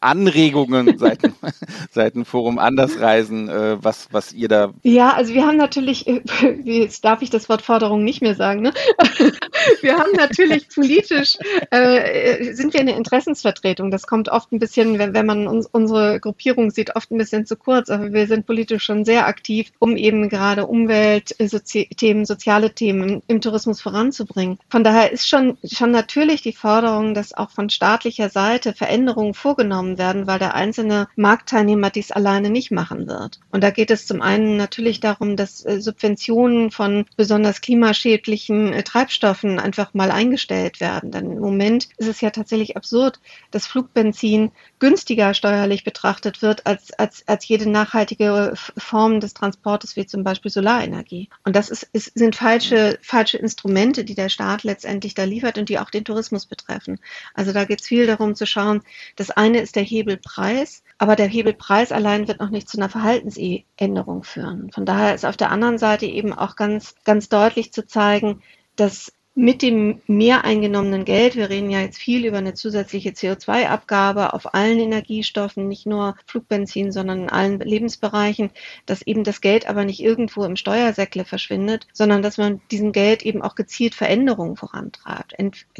[0.00, 1.34] Anregungen seiten,
[1.90, 4.72] seiten Forum Andersreisen, äh, was, was ihr da.
[4.82, 6.22] Ja, also wir haben natürlich, äh,
[6.64, 8.72] jetzt darf ich das Wort Forderung nicht mehr sagen, ne?
[9.80, 11.36] wir haben natürlich politisch,
[11.70, 13.90] äh, sind wir eine Interessensvertretung.
[13.90, 17.46] Das kommt oft ein bisschen, wenn, wenn man uns, unsere Gruppierung sieht, oft ein bisschen
[17.46, 23.22] zu kurz, aber wir sind politisch schon sehr aktiv, um eben gerade Umweltthemen, soziale Themen
[23.26, 24.58] im Tourismus voranzubringen.
[24.68, 29.59] Von daher ist schon, schon natürlich die Forderung, dass auch von staatlicher Seite Veränderungen vorgenommen
[29.60, 33.40] vorgenommen werden, weil der einzelne Marktteilnehmer dies alleine nicht machen wird.
[33.50, 38.82] Und da geht es zum einen natürlich darum, dass äh, Subventionen von besonders klimaschädlichen äh,
[38.82, 41.10] Treibstoffen einfach mal eingestellt werden.
[41.10, 46.92] Denn im Moment ist es ja tatsächlich absurd, dass Flugbenzin günstiger steuerlich betrachtet wird als,
[46.94, 51.28] als, als jede nachhaltige Form des Transportes, wie zum Beispiel Solarenergie.
[51.44, 55.68] Und das ist, ist, sind falsche, falsche Instrumente, die der Staat letztendlich da liefert und
[55.68, 56.98] die auch den Tourismus betreffen.
[57.34, 58.80] Also da geht es viel darum zu schauen,
[59.16, 64.22] das eine ist der Hebelpreis, aber der Hebelpreis allein wird noch nicht zu einer Verhaltensänderung
[64.22, 64.70] führen.
[64.72, 68.42] Von daher ist auf der anderen Seite eben auch ganz, ganz deutlich zu zeigen,
[68.76, 74.34] dass mit dem mehr eingenommenen Geld, wir reden ja jetzt viel über eine zusätzliche CO2-Abgabe
[74.34, 78.50] auf allen Energiestoffen, nicht nur Flugbenzin, sondern in allen Lebensbereichen,
[78.84, 83.22] dass eben das Geld aber nicht irgendwo im Steuersäckle verschwindet, sondern dass man diesem Geld
[83.22, 85.34] eben auch gezielt Veränderungen vorantreibt.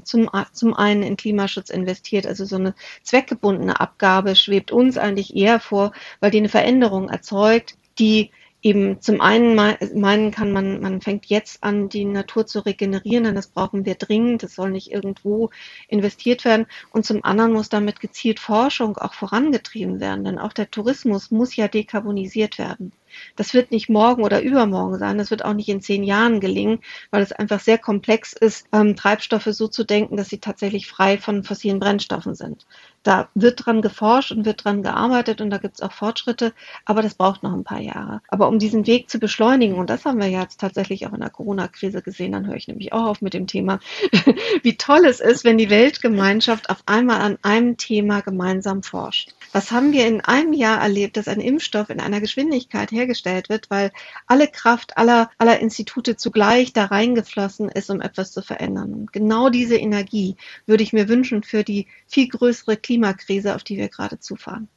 [0.05, 5.61] Zum, zum einen in Klimaschutz investiert, also so eine zweckgebundene Abgabe schwebt uns eigentlich eher
[5.61, 8.31] vor, weil die eine Veränderung erzeugt, die
[8.63, 13.35] eben zum einen meinen kann, man, man fängt jetzt an, die Natur zu regenerieren, denn
[13.35, 15.51] das brauchen wir dringend, das soll nicht irgendwo
[15.89, 16.67] investiert werden.
[16.93, 21.57] Und zum anderen muss damit gezielt Forschung auch vorangetrieben werden, denn auch der Tourismus muss
[21.57, 22.93] ja dekarbonisiert werden.
[23.37, 25.19] Das wird nicht morgen oder übermorgen sein.
[25.19, 26.81] Das wird auch nicht in zehn Jahren gelingen,
[27.11, 31.19] weil es einfach sehr komplex ist, ähm, Treibstoffe so zu denken, dass sie tatsächlich frei
[31.19, 32.67] von fossilen Brennstoffen sind.
[33.03, 36.53] Da wird dran geforscht und wird dran gearbeitet und da gibt es auch Fortschritte,
[36.85, 38.21] aber das braucht noch ein paar Jahre.
[38.29, 41.31] Aber um diesen Weg zu beschleunigen, und das haben wir jetzt tatsächlich auch in der
[41.31, 43.81] Corona-Krise gesehen, dann höre ich nämlich auch auf mit dem Thema,
[44.63, 49.35] wie toll es ist, wenn die Weltgemeinschaft auf einmal an einem Thema gemeinsam forscht.
[49.53, 53.71] Was haben wir in einem Jahr erlebt, dass ein Impfstoff in einer Geschwindigkeit hergestellt wird,
[53.71, 53.93] weil
[54.27, 58.93] alle Kraft aller, aller Institute zugleich da reingeflossen ist, um etwas zu verändern.
[58.93, 60.37] Und genau diese Energie
[60.67, 64.69] würde ich mir wünschen für die viel größere Klimakrise, auf die wir gerade zufahren.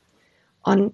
[0.61, 0.93] Und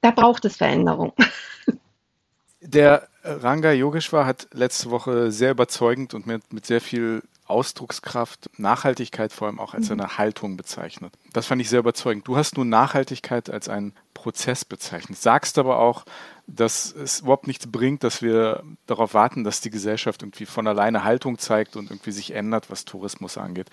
[0.00, 1.12] da braucht es Veränderung.
[2.60, 9.32] Der Ranga Yogeshwar hat letzte Woche sehr überzeugend und mit, mit sehr viel Ausdruckskraft, Nachhaltigkeit
[9.32, 10.00] vor allem auch als mhm.
[10.00, 11.14] eine Haltung bezeichnet.
[11.32, 12.26] Das fand ich sehr überzeugend.
[12.26, 16.04] Du hast nun Nachhaltigkeit als einen Prozess bezeichnet, sagst aber auch,
[16.48, 21.04] dass es überhaupt nichts bringt, dass wir darauf warten, dass die Gesellschaft irgendwie von alleine
[21.04, 23.70] Haltung zeigt und irgendwie sich ändert, was Tourismus angeht.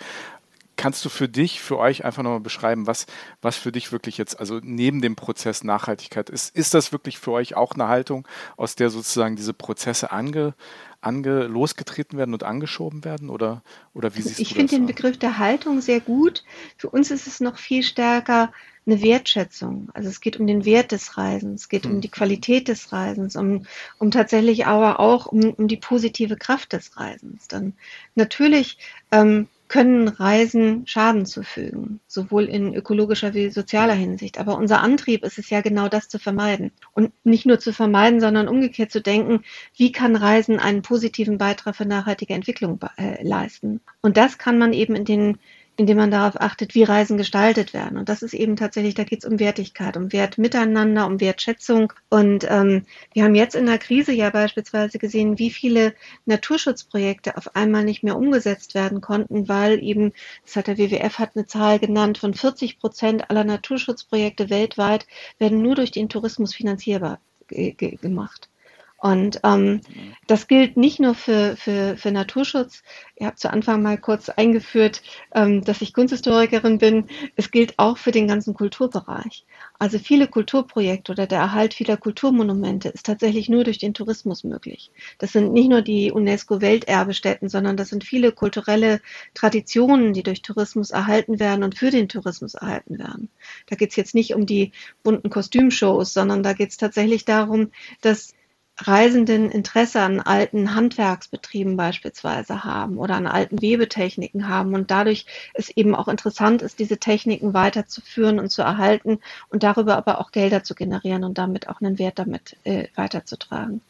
[0.77, 3.07] Kannst du für dich, für euch einfach nochmal beschreiben, was,
[3.41, 7.31] was für dich wirklich jetzt, also neben dem Prozess Nachhaltigkeit ist, ist das wirklich für
[7.31, 10.53] euch auch eine Haltung, aus der sozusagen diese Prozesse ange,
[11.01, 13.29] ange, losgetreten werden und angeschoben werden?
[13.29, 13.63] Oder,
[13.93, 14.63] oder wie siehst ich du das?
[14.63, 16.43] Ich finde den Begriff der Haltung sehr gut.
[16.77, 18.51] Für uns ist es noch viel stärker
[18.87, 19.89] eine Wertschätzung.
[19.93, 21.95] Also es geht um den Wert des Reisens, es geht hm.
[21.95, 23.65] um die Qualität des Reisens, um,
[23.99, 27.47] um tatsächlich aber auch um, um die positive Kraft des Reisens.
[27.47, 27.73] Dann
[28.15, 28.77] natürlich
[29.11, 34.39] ähm, können Reisen Schaden zufügen, sowohl in ökologischer wie sozialer Hinsicht.
[34.39, 36.71] Aber unser Antrieb ist es ja genau das zu vermeiden.
[36.93, 39.43] Und nicht nur zu vermeiden, sondern umgekehrt zu denken,
[39.75, 43.81] wie kann Reisen einen positiven Beitrag für nachhaltige Entwicklung äh, leisten.
[44.01, 45.37] Und das kann man eben in den
[45.77, 47.97] indem man darauf achtet, wie Reisen gestaltet werden.
[47.97, 51.93] Und das ist eben tatsächlich, da geht es um Wertigkeit, um Wert miteinander, um Wertschätzung.
[52.09, 55.93] Und ähm, wir haben jetzt in der Krise ja beispielsweise gesehen, wie viele
[56.25, 60.13] Naturschutzprojekte auf einmal nicht mehr umgesetzt werden konnten, weil eben,
[60.43, 65.05] das hat der WWF hat eine Zahl genannt, von 40 Prozent aller Naturschutzprojekte weltweit
[65.37, 68.49] werden nur durch den Tourismus finanzierbar gemacht.
[68.99, 69.81] Und ähm,
[70.25, 72.81] das gilt nicht nur für, für, für Naturschutz.
[73.15, 75.03] Ihr habt zu Anfang mal kurz eingeführt,
[75.35, 77.05] ähm, dass ich Kunsthistorikerin bin.
[77.35, 79.45] Es gilt auch für den ganzen Kulturbereich.
[79.77, 84.89] Also viele Kulturprojekte oder der Erhalt vieler Kulturmonumente ist tatsächlich nur durch den Tourismus möglich.
[85.19, 88.99] Das sind nicht nur die UNESCO-Welterbestätten, sondern das sind viele kulturelle
[89.35, 93.29] Traditionen, die durch Tourismus erhalten werden und für den Tourismus erhalten werden.
[93.67, 94.71] Da geht es jetzt nicht um die
[95.03, 97.69] bunten Kostümshows, sondern da geht es tatsächlich darum,
[98.01, 98.33] dass
[98.79, 105.69] Reisenden Interesse an alten Handwerksbetrieben beispielsweise haben oder an alten Webetechniken haben und dadurch es
[105.69, 109.19] eben auch interessant ist, diese Techniken weiterzuführen und zu erhalten
[109.49, 113.81] und darüber aber auch Gelder zu generieren und damit auch einen Wert damit äh, weiterzutragen.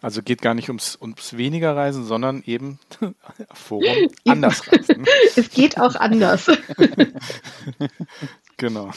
[0.00, 2.78] Also geht gar nicht ums, ums weniger Reisen, sondern eben
[3.52, 5.04] Forum anders reisen.
[5.36, 6.46] es geht auch anders.
[8.56, 8.90] genau.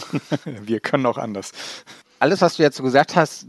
[0.46, 1.52] Wir können auch anders
[2.22, 3.48] alles, was du jetzt so gesagt hast,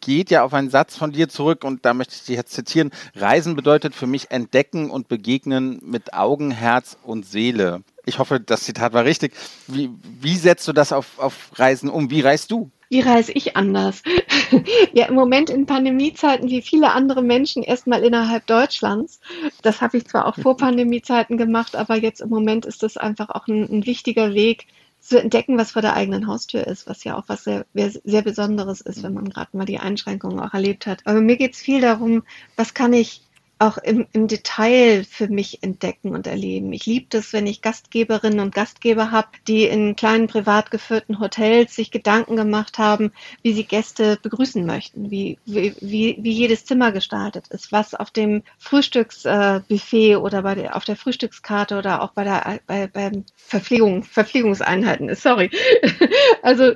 [0.00, 2.90] geht ja auf einen Satz von dir zurück und da möchte ich dich jetzt zitieren.
[3.16, 7.82] Reisen bedeutet für mich entdecken und begegnen mit Augen, Herz und Seele.
[8.04, 9.32] Ich hoffe, das Zitat war richtig.
[9.66, 9.90] Wie,
[10.20, 12.10] wie setzt du das auf, auf Reisen um?
[12.10, 12.70] Wie reist du?
[12.90, 14.02] Wie reise ich anders?
[14.92, 19.18] ja, im Moment in Pandemiezeiten wie viele andere Menschen erstmal innerhalb Deutschlands.
[19.62, 23.30] Das habe ich zwar auch vor Pandemiezeiten gemacht, aber jetzt im Moment ist das einfach
[23.30, 24.66] auch ein, ein wichtiger Weg,
[25.04, 28.80] zu entdecken, was vor der eigenen Haustür ist, was ja auch was sehr, sehr Besonderes
[28.80, 31.02] ist, wenn man gerade mal die Einschränkungen auch erlebt hat.
[31.04, 32.22] Aber mir geht es viel darum,
[32.56, 33.22] was kann ich
[33.58, 36.72] auch im, im Detail für mich entdecken und erleben.
[36.72, 41.74] Ich liebe das, wenn ich Gastgeberinnen und Gastgeber habe, die in kleinen privat geführten Hotels
[41.74, 46.90] sich Gedanken gemacht haben, wie sie Gäste begrüßen möchten, wie, wie, wie, wie jedes Zimmer
[46.90, 52.24] gestaltet ist, was auf dem Frühstücksbuffet oder bei der, auf der Frühstückskarte oder auch bei
[52.24, 55.22] der bei, beim Verpflegung, Verpflegungseinheiten ist.
[55.22, 55.50] Sorry.
[56.42, 56.72] Also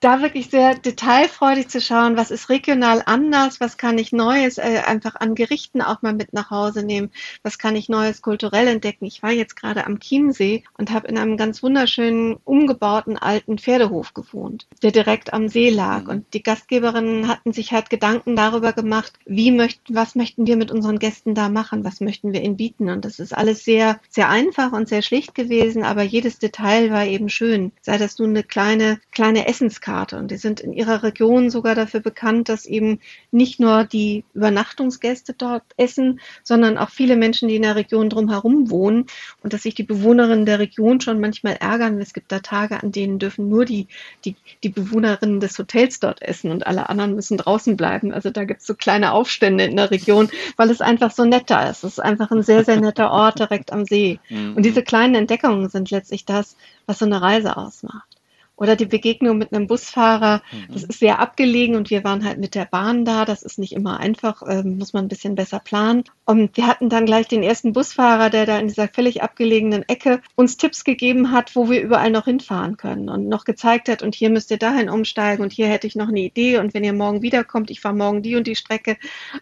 [0.00, 4.82] da wirklich sehr detailfreudig zu schauen, was ist regional anders, was kann ich Neues äh,
[4.84, 7.10] einfach an Gerichten auch mal mit nach Hause nehmen?
[7.42, 9.04] Was kann ich Neues kulturell entdecken?
[9.04, 14.14] Ich war jetzt gerade am Chiemsee und habe in einem ganz wunderschönen, umgebauten alten Pferdehof
[14.14, 16.08] gewohnt, der direkt am See lag.
[16.08, 20.70] Und die Gastgeberinnen hatten sich halt Gedanken darüber gemacht, wie möchten, was möchten wir mit
[20.70, 21.84] unseren Gästen da machen?
[21.84, 22.90] Was möchten wir ihnen bieten?
[22.90, 27.04] Und das ist alles sehr, sehr einfach und sehr schlicht gewesen, aber jedes Detail war
[27.04, 27.72] eben schön.
[27.80, 30.18] Sei das nun eine kleine, kleine Essenskarte.
[30.18, 33.00] Und die sind in ihrer Region sogar dafür bekannt, dass eben
[33.30, 36.03] nicht nur die Übernachtungsgäste dort essen,
[36.42, 39.06] sondern auch viele Menschen, die in der Region drumherum wohnen
[39.42, 42.00] und dass sich die Bewohnerinnen der Region schon manchmal ärgern.
[42.00, 43.86] Es gibt da Tage, an denen dürfen nur die,
[44.24, 48.12] die, die Bewohnerinnen des Hotels dort essen und alle anderen müssen draußen bleiben.
[48.12, 51.50] Also da gibt es so kleine Aufstände in der Region, weil es einfach so nett
[51.50, 51.84] da ist.
[51.84, 54.18] Es ist einfach ein sehr, sehr netter Ort direkt am See.
[54.34, 54.56] Mhm.
[54.56, 58.13] Und diese kleinen Entdeckungen sind letztlich das, was so eine Reise ausmacht.
[58.56, 60.42] Oder die Begegnung mit einem Busfahrer,
[60.72, 60.88] das mhm.
[60.90, 63.24] ist sehr abgelegen und wir waren halt mit der Bahn da.
[63.24, 66.04] Das ist nicht immer einfach, äh, muss man ein bisschen besser planen.
[66.24, 70.20] Und wir hatten dann gleich den ersten Busfahrer, der da in dieser völlig abgelegenen Ecke
[70.36, 74.14] uns Tipps gegeben hat, wo wir überall noch hinfahren können und noch gezeigt hat, und
[74.14, 76.92] hier müsst ihr dahin umsteigen und hier hätte ich noch eine Idee und wenn ihr
[76.92, 78.96] morgen wiederkommt, ich fahre morgen die und die Strecke.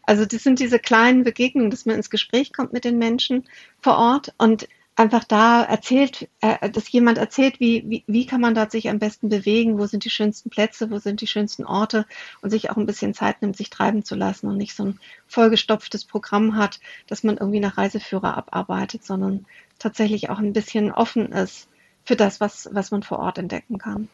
[0.05, 3.45] Also das sind diese kleinen Begegnungen, dass man ins Gespräch kommt mit den Menschen
[3.81, 8.55] vor Ort und einfach da erzählt, äh, dass jemand erzählt, wie, wie, wie kann man
[8.55, 12.07] dort sich am besten bewegen, wo sind die schönsten Plätze, wo sind die schönsten Orte
[12.43, 15.01] und sich auch ein bisschen Zeit nimmt, sich treiben zu lassen und nicht so ein
[15.27, 19.47] vollgestopftes Programm hat, dass man irgendwie nach Reiseführer abarbeitet, sondern
[19.79, 21.69] tatsächlich auch ein bisschen offen ist
[22.05, 24.09] für das, was, was man vor Ort entdecken kann.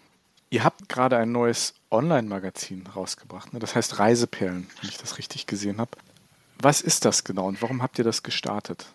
[0.51, 3.59] Ihr habt gerade ein neues Online-Magazin rausgebracht, ne?
[3.59, 5.91] das heißt Reiseperlen, wenn ich das richtig gesehen habe.
[6.61, 8.87] Was ist das genau und warum habt ihr das gestartet?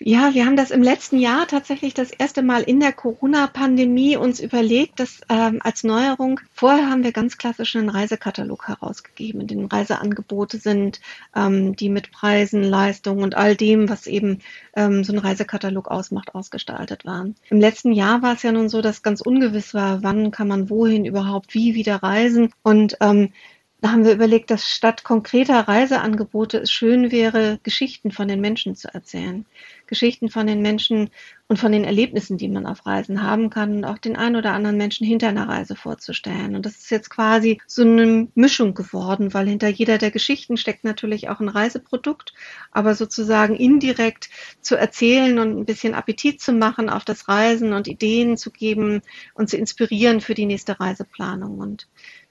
[0.00, 4.38] Ja, wir haben das im letzten Jahr tatsächlich das erste Mal in der Corona-Pandemie uns
[4.38, 9.66] überlegt, dass ähm, als Neuerung, vorher haben wir ganz klassisch einen Reisekatalog herausgegeben, in dem
[9.66, 11.00] Reiseangebote sind,
[11.34, 14.38] ähm, die mit Preisen, Leistungen und all dem, was eben
[14.76, 17.34] ähm, so ein Reisekatalog ausmacht, ausgestaltet waren.
[17.50, 20.70] Im letzten Jahr war es ja nun so, dass ganz ungewiss war, wann kann man
[20.70, 23.32] wohin überhaupt wie wieder reisen und ähm,
[23.80, 28.74] da haben wir überlegt, dass statt konkreter Reiseangebote es schön wäre, Geschichten von den Menschen
[28.74, 29.46] zu erzählen.
[29.86, 31.10] Geschichten von den Menschen
[31.46, 34.52] und von den Erlebnissen, die man auf Reisen haben kann und auch den ein oder
[34.52, 36.56] anderen Menschen hinter einer Reise vorzustellen.
[36.56, 40.84] Und das ist jetzt quasi so eine Mischung geworden, weil hinter jeder der Geschichten steckt
[40.84, 42.34] natürlich auch ein Reiseprodukt,
[42.70, 44.28] aber sozusagen indirekt
[44.60, 49.00] zu erzählen und ein bisschen Appetit zu machen auf das Reisen und Ideen zu geben
[49.34, 51.60] und zu inspirieren für die nächste Reiseplanung.
[51.60, 51.88] Und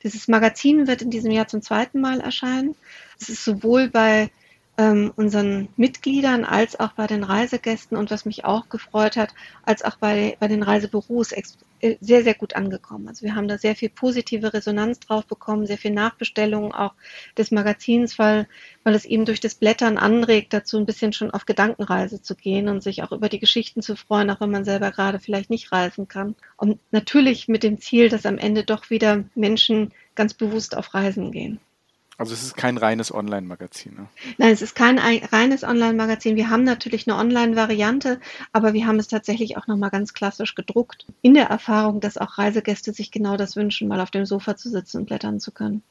[0.08, 2.76] dieses Magazin wird in diesem Jahr zum zweiten Mal erscheinen.
[3.20, 4.32] Es ist sowohl bei
[4.78, 9.84] ähm, unseren Mitgliedern als auch bei den Reisegästen und was mich auch gefreut hat, als
[9.84, 13.07] auch bei, bei den Reisebüros äh, sehr, sehr gut angekommen.
[13.07, 16.93] Also wir haben da sehr viel positive Resonanz drauf bekommen, sehr viel Nachbestellungen auch
[17.38, 18.47] des Magazins, weil,
[18.84, 22.69] weil es eben durch das Blättern anregt, dazu ein bisschen schon auf Gedankenreise zu gehen
[22.69, 25.71] und sich auch über die Geschichten zu freuen, auch wenn man selber gerade vielleicht nicht
[25.71, 26.36] reisen kann.
[26.55, 31.32] Und natürlich mit dem Ziel, dass am Ende doch wieder Menschen ganz bewusst auf Reisen
[31.32, 31.59] gehen.
[32.18, 33.93] Also es ist kein reines Online-Magazin.
[33.93, 34.07] Ne?
[34.39, 36.36] Nein, es ist kein reines Online-Magazin.
[36.36, 38.20] Wir haben natürlich eine Online-Variante,
[38.51, 41.05] aber wir haben es tatsächlich auch nochmal ganz klassisch gedruckt.
[41.22, 44.70] In der Erfahrung, dass auch Reisegäste sich genau das wünschen, mal auf dem Sofa zu
[44.70, 45.84] sitzen und blättern zu können.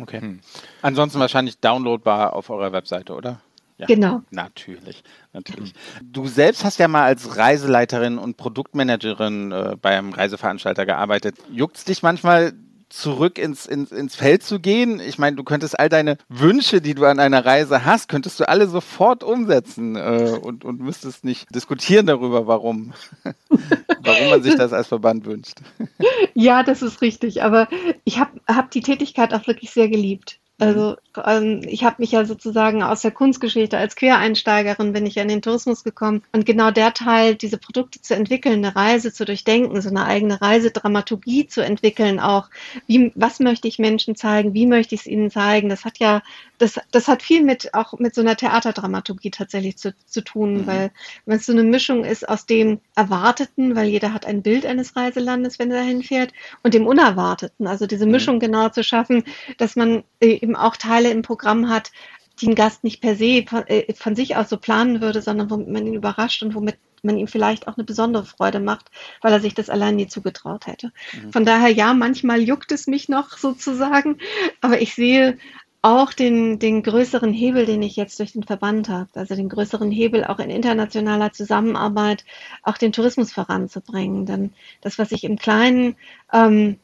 [0.00, 0.20] Okay.
[0.20, 0.40] Hm.
[0.80, 3.40] Ansonsten wahrscheinlich downloadbar auf eurer Webseite, oder?
[3.78, 4.22] Ja, genau.
[4.30, 5.04] Natürlich,
[5.34, 5.74] natürlich.
[6.02, 11.36] Du selbst hast ja mal als Reiseleiterin und Produktmanagerin äh, beim Reiseveranstalter gearbeitet.
[11.50, 12.54] Juckt es dich manchmal,
[12.88, 15.00] zurück ins, ins, ins Feld zu gehen.
[15.00, 18.48] Ich meine, du könntest all deine Wünsche, die du an einer Reise hast, könntest du
[18.48, 22.92] alle sofort umsetzen äh, und, und müsstest nicht diskutieren darüber, warum,
[24.00, 25.58] warum man sich das als Verband wünscht.
[26.38, 27.42] Ja, das ist richtig.
[27.42, 27.66] Aber
[28.04, 30.38] ich habe hab die Tätigkeit auch wirklich sehr geliebt.
[30.58, 35.22] Also ähm, ich habe mich ja sozusagen aus der Kunstgeschichte als Quereinsteigerin bin ich ja
[35.22, 39.26] in den Tourismus gekommen und genau der Teil, diese Produkte zu entwickeln, eine Reise zu
[39.26, 42.48] durchdenken, so eine eigene Reisedramaturgie zu entwickeln, auch
[42.86, 46.22] wie was möchte ich Menschen zeigen, wie möchte ich es ihnen zeigen, das hat ja
[46.58, 50.66] das, das hat viel mit auch mit so einer Theaterdramaturgie tatsächlich zu, zu tun, mhm.
[50.66, 50.90] weil
[51.26, 54.96] wenn es so eine Mischung ist aus dem Erwarteten, weil jeder hat ein Bild eines
[54.96, 56.32] Reiselandes, wenn er dahin fährt,
[56.62, 58.12] und dem Unerwarteten, also diese mhm.
[58.12, 58.40] Mischung mhm.
[58.40, 59.24] genau zu schaffen,
[59.58, 61.92] dass man eben auch Teile im Programm hat,
[62.40, 65.50] die ein Gast nicht per se von, äh, von sich aus so planen würde, sondern
[65.50, 68.90] womit man ihn überrascht und womit man ihm vielleicht auch eine besondere Freude macht,
[69.22, 70.92] weil er sich das allein nie zugetraut hätte.
[71.12, 71.32] Mhm.
[71.32, 74.18] Von daher, ja, manchmal juckt es mich noch sozusagen,
[74.60, 75.38] aber ich sehe
[75.82, 79.90] auch den, den größeren Hebel, den ich jetzt durch den Verband habe, also den größeren
[79.92, 82.24] Hebel auch in internationaler Zusammenarbeit,
[82.64, 84.26] auch den Tourismus voranzubringen.
[84.26, 85.94] Denn das, was ich im Kleinen
[86.32, 86.80] ähm,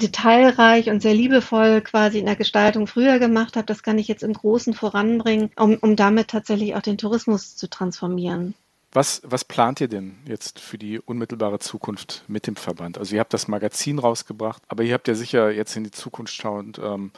[0.00, 4.22] detailreich und sehr liebevoll quasi in der Gestaltung früher gemacht habe, das kann ich jetzt
[4.22, 8.54] im Großen voranbringen, um, um damit tatsächlich auch den Tourismus zu transformieren.
[8.92, 12.96] Was, was plant ihr denn jetzt für die unmittelbare Zukunft mit dem Verband?
[12.96, 16.32] Also ihr habt das Magazin rausgebracht, aber ihr habt ja sicher jetzt in die Zukunft
[16.32, 17.10] schauend ähm,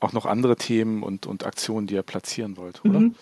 [0.00, 3.00] auch noch andere Themen und, und Aktionen, die ihr platzieren wollt, oder?
[3.00, 3.14] Mhm.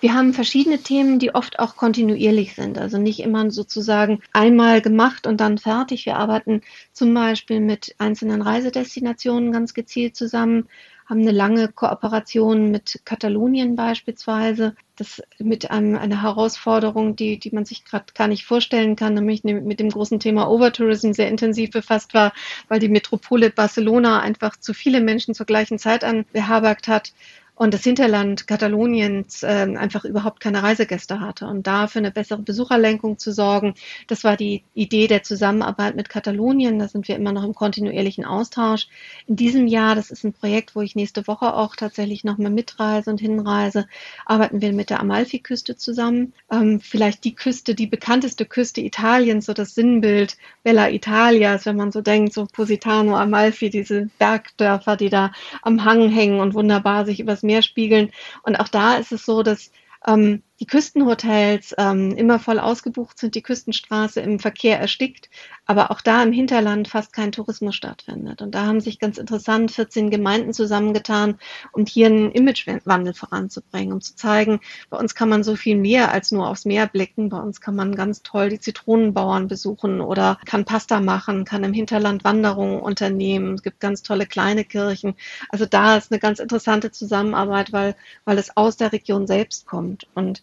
[0.00, 2.78] Wir haben verschiedene Themen, die oft auch kontinuierlich sind.
[2.78, 6.06] Also nicht immer sozusagen einmal gemacht und dann fertig.
[6.06, 6.62] Wir arbeiten
[6.92, 10.68] zum Beispiel mit einzelnen Reisedestinationen ganz gezielt zusammen
[11.08, 14.74] haben eine lange Kooperation mit Katalonien beispielsweise.
[14.96, 19.42] Das mit einem, einer Herausforderung, die, die man sich gerade gar nicht vorstellen kann, nämlich
[19.42, 22.32] ne, mit dem großen Thema Overtourism sehr intensiv befasst war,
[22.68, 27.12] weil die Metropole Barcelona einfach zu viele Menschen zur gleichen Zeit anbeherbergt hat
[27.58, 31.48] und das Hinterland Kataloniens äh, einfach überhaupt keine Reisegäste hatte.
[31.48, 33.74] Und da für eine bessere Besucherlenkung zu sorgen,
[34.06, 36.78] das war die Idee der Zusammenarbeit mit Katalonien.
[36.78, 38.86] Da sind wir immer noch im kontinuierlichen Austausch.
[39.26, 43.10] In diesem Jahr, das ist ein Projekt, wo ich nächste Woche auch tatsächlich nochmal mitreise
[43.10, 43.88] und hinreise,
[44.24, 46.34] arbeiten wir mit der Amalfi-Küste zusammen.
[46.52, 51.90] Ähm, vielleicht die Küste, die bekannteste Küste Italiens, so das Sinnbild Bella Italias, wenn man
[51.90, 55.32] so denkt, so Positano, Amalfi, diese Bergdörfer, die da
[55.62, 58.12] am Hang hängen und wunderbar sich übers Meer spiegeln.
[58.44, 59.72] Und auch da ist es so, dass
[60.06, 65.30] ähm, die Küstenhotels ähm, immer voll ausgebucht sind, die Küstenstraße im Verkehr erstickt,
[65.66, 68.42] aber auch da im Hinterland fast kein Tourismus stattfindet.
[68.42, 71.38] Und da haben sich ganz interessant 14 Gemeinden zusammengetan,
[71.72, 76.10] um hier einen Imagewandel voranzubringen, um zu zeigen, bei uns kann man so viel mehr
[76.10, 77.28] als nur aufs Meer blicken.
[77.28, 81.72] Bei uns kann man ganz toll die Zitronenbauern besuchen oder kann Pasta machen, kann im
[81.72, 83.54] Hinterland Wanderungen unternehmen.
[83.54, 85.14] Es gibt ganz tolle kleine Kirchen.
[85.50, 87.94] Also da ist eine ganz interessante Zusammenarbeit, weil,
[88.24, 90.06] weil es aus der Region selbst kommt.
[90.14, 90.42] Und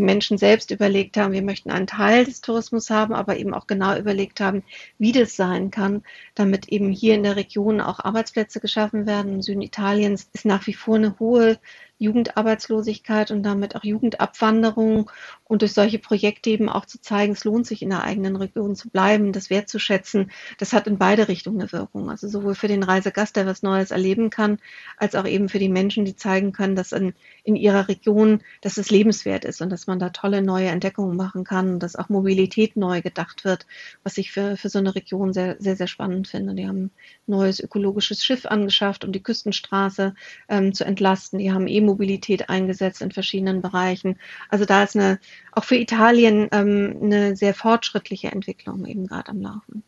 [0.00, 3.66] die Menschen selbst überlegt haben, wir möchten einen Teil des Tourismus haben, aber eben auch
[3.66, 4.62] genau überlegt haben,
[4.98, 6.02] wie das sein kann,
[6.34, 9.34] damit eben hier in der Region auch Arbeitsplätze geschaffen werden.
[9.34, 11.58] Im Süden Italiens ist nach wie vor eine hohe
[12.00, 15.10] Jugendarbeitslosigkeit und damit auch Jugendabwanderung
[15.44, 18.74] und durch solche Projekte eben auch zu zeigen, es lohnt sich in der eigenen Region
[18.74, 20.30] zu bleiben, das wertzuschätzen.
[20.58, 22.08] Das hat in beide Richtungen eine Wirkung.
[22.08, 24.58] Also sowohl für den Reisegast, der was Neues erleben kann,
[24.96, 27.12] als auch eben für die Menschen, die zeigen können, dass in,
[27.44, 31.44] in ihrer Region, dass es lebenswert ist und dass man da tolle neue Entdeckungen machen
[31.44, 33.66] kann dass auch Mobilität neu gedacht wird,
[34.04, 36.54] was ich für, für so eine Region sehr, sehr, sehr spannend finde.
[36.54, 36.90] Die haben ein
[37.26, 40.14] neues ökologisches Schiff angeschafft, um die Küstenstraße
[40.48, 41.38] ähm, zu entlasten.
[41.38, 44.18] Die haben e Mobilität eingesetzt in verschiedenen Bereichen.
[44.48, 45.18] Also da ist eine,
[45.52, 49.82] auch für Italien ähm, eine sehr fortschrittliche Entwicklung eben gerade am Laufen.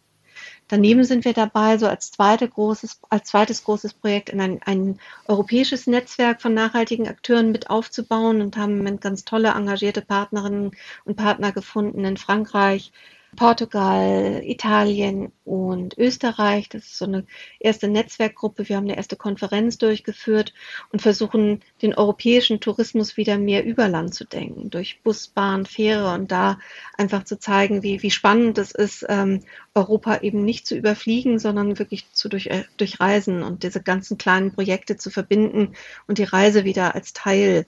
[0.69, 4.99] Daneben sind wir dabei, so als, zweite großes, als zweites großes Projekt in ein, ein
[5.29, 10.73] europäisches Netzwerk von nachhaltigen Akteuren mit aufzubauen und haben ganz tolle, engagierte Partnerinnen
[11.05, 12.93] und Partner gefunden in Frankreich,
[13.37, 16.69] Portugal, Italien und Österreich.
[16.69, 17.25] Das ist so eine
[17.59, 18.69] erste Netzwerkgruppe.
[18.69, 20.53] Wir haben eine erste Konferenz durchgeführt
[20.91, 26.13] und versuchen, den europäischen Tourismus wieder mehr über Land zu denken, durch Bus, Bahn, Fähre
[26.15, 26.59] und da
[26.99, 29.43] einfach zu zeigen, wie, wie spannend es ist, ähm,
[29.75, 34.53] Europa eben nicht zu überfliegen, sondern wirklich zu durch, äh, durchreisen und diese ganzen kleinen
[34.53, 35.75] Projekte zu verbinden
[36.07, 37.67] und die Reise wieder als Teil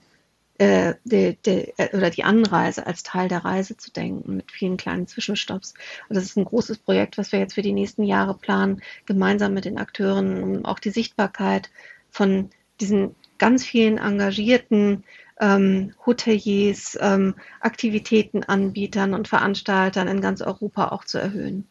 [0.57, 4.77] äh, die, die, äh, oder die Anreise als Teil der Reise zu denken, mit vielen
[4.77, 5.73] kleinen Zwischenstopps.
[6.07, 9.53] Und das ist ein großes Projekt, was wir jetzt für die nächsten Jahre planen, gemeinsam
[9.53, 11.69] mit den Akteuren, um auch die Sichtbarkeit
[12.09, 12.49] von
[12.79, 15.03] diesen ganz vielen engagierten
[15.39, 21.67] ähm, Hoteliers, ähm, Aktivitätenanbietern und Veranstaltern in ganz Europa auch zu erhöhen.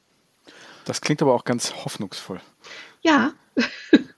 [0.84, 2.40] Das klingt aber auch ganz hoffnungsvoll.
[3.02, 3.32] Ja.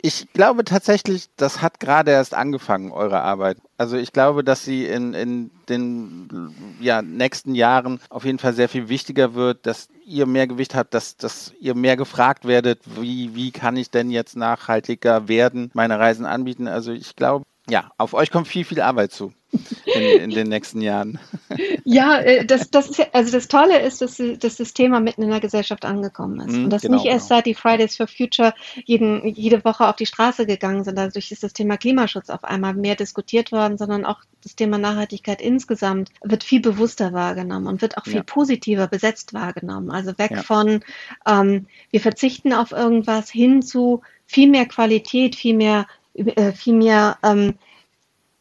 [0.00, 3.58] Ich glaube tatsächlich, das hat gerade erst angefangen, eure Arbeit.
[3.78, 8.68] Also ich glaube, dass sie in, in den ja, nächsten Jahren auf jeden Fall sehr
[8.68, 13.34] viel wichtiger wird, dass ihr mehr Gewicht habt, dass, dass ihr mehr gefragt werdet, wie,
[13.34, 16.68] wie kann ich denn jetzt nachhaltiger werden, meine Reisen anbieten.
[16.68, 20.80] Also ich glaube, ja, auf euch kommt viel, viel Arbeit zu in, in den nächsten
[20.80, 21.18] Jahren.
[21.84, 25.30] Ja, äh, das, das ist also das Tolle ist, dass, dass das Thema mitten in
[25.30, 26.54] der Gesellschaft angekommen ist.
[26.54, 27.38] Mm, und dass genau, nicht erst genau.
[27.38, 28.52] seit die Fridays for Future
[28.84, 30.98] jeden, jede Woche auf die Straße gegangen sind.
[30.98, 35.40] Dadurch ist das Thema Klimaschutz auf einmal mehr diskutiert worden, sondern auch das Thema Nachhaltigkeit
[35.40, 38.22] insgesamt wird viel bewusster wahrgenommen und wird auch viel ja.
[38.22, 39.90] positiver besetzt wahrgenommen.
[39.90, 40.42] Also weg ja.
[40.42, 40.80] von
[41.26, 47.18] ähm, wir verzichten auf irgendwas hin zu viel mehr Qualität, viel mehr äh, viel mehr
[47.22, 47.54] ähm,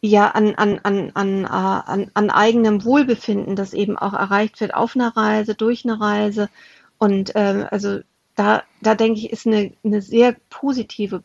[0.01, 4.73] ja an, an, an, an, äh, an, an eigenem Wohlbefinden, das eben auch erreicht wird
[4.73, 6.49] auf einer Reise, durch eine Reise.
[6.97, 7.99] Und äh, also
[8.35, 11.23] da, da denke ich, ist eine, eine sehr positive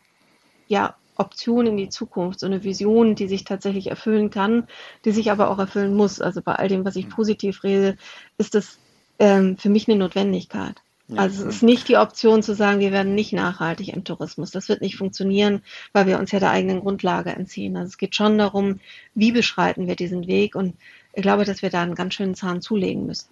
[0.68, 4.66] ja, Option in die Zukunft, so eine Vision, die sich tatsächlich erfüllen kann,
[5.04, 6.20] die sich aber auch erfüllen muss.
[6.20, 7.96] Also bei all dem, was ich positiv rede,
[8.38, 8.78] ist das
[9.18, 10.82] ähm, für mich eine Notwendigkeit.
[11.18, 14.50] Also es ist nicht die Option zu sagen, wir werden nicht nachhaltig im Tourismus.
[14.50, 17.76] Das wird nicht funktionieren, weil wir uns ja der eigenen Grundlage entziehen.
[17.76, 18.80] Also es geht schon darum,
[19.14, 20.74] wie beschreiten wir diesen Weg und
[21.12, 23.28] ich glaube, dass wir da einen ganz schönen Zahn zulegen müssen.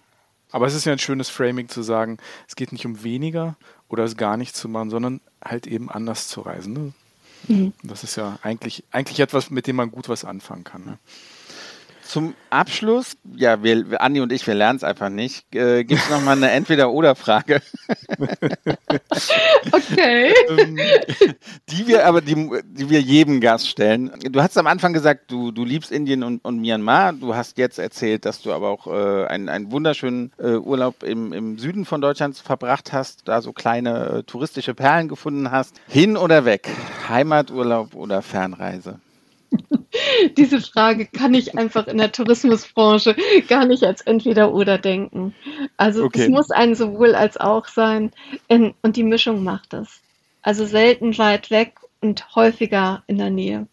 [0.51, 2.17] Aber es ist ja ein schönes Framing zu sagen,
[2.47, 3.55] es geht nicht um weniger
[3.87, 6.73] oder es gar nicht zu machen, sondern halt eben anders zu reisen.
[6.73, 6.93] Ne?
[7.47, 7.73] Mhm.
[7.83, 10.85] Das ist ja eigentlich, eigentlich etwas, mit dem man gut was anfangen kann.
[10.85, 10.97] Ne?
[12.11, 15.55] Zum Abschluss, ja, wir, Andi und ich, wir lernen es einfach nicht.
[15.55, 17.61] Äh, Gibt es nochmal eine Entweder-Oder-Frage?
[19.71, 20.33] okay.
[20.49, 20.77] Ähm,
[21.69, 22.35] die wir aber, die,
[22.65, 24.11] die wir jedem Gast stellen.
[24.23, 27.13] Du hast am Anfang gesagt, du, du liebst Indien und, und Myanmar.
[27.13, 31.31] Du hast jetzt erzählt, dass du aber auch äh, einen, einen wunderschönen äh, Urlaub im,
[31.31, 35.79] im Süden von Deutschland verbracht hast, da so kleine äh, touristische Perlen gefunden hast.
[35.87, 36.67] Hin oder weg?
[37.07, 38.99] Heimaturlaub oder Fernreise?
[40.37, 43.15] Diese Frage kann ich einfach in der Tourismusbranche
[43.47, 45.35] gar nicht als entweder oder denken.
[45.77, 46.23] Also okay.
[46.23, 48.11] es muss ein sowohl als auch sein
[48.49, 50.01] und die Mischung macht es.
[50.41, 53.67] Also selten weit weg und häufiger in der Nähe.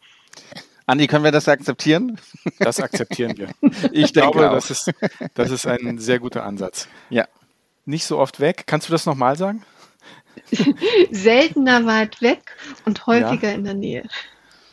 [0.87, 2.19] Andi, können wir das akzeptieren?
[2.59, 3.51] Das akzeptieren wir.
[3.93, 4.91] Ich, glaube, das ist,
[5.35, 6.89] das ist ein sehr guter Ansatz.
[7.11, 7.27] Ja.
[7.85, 8.65] Nicht so oft weg.
[8.67, 9.65] Kannst du das nochmal sagen?
[11.11, 13.55] Seltener weit weg und häufiger ja.
[13.55, 14.09] in der Nähe.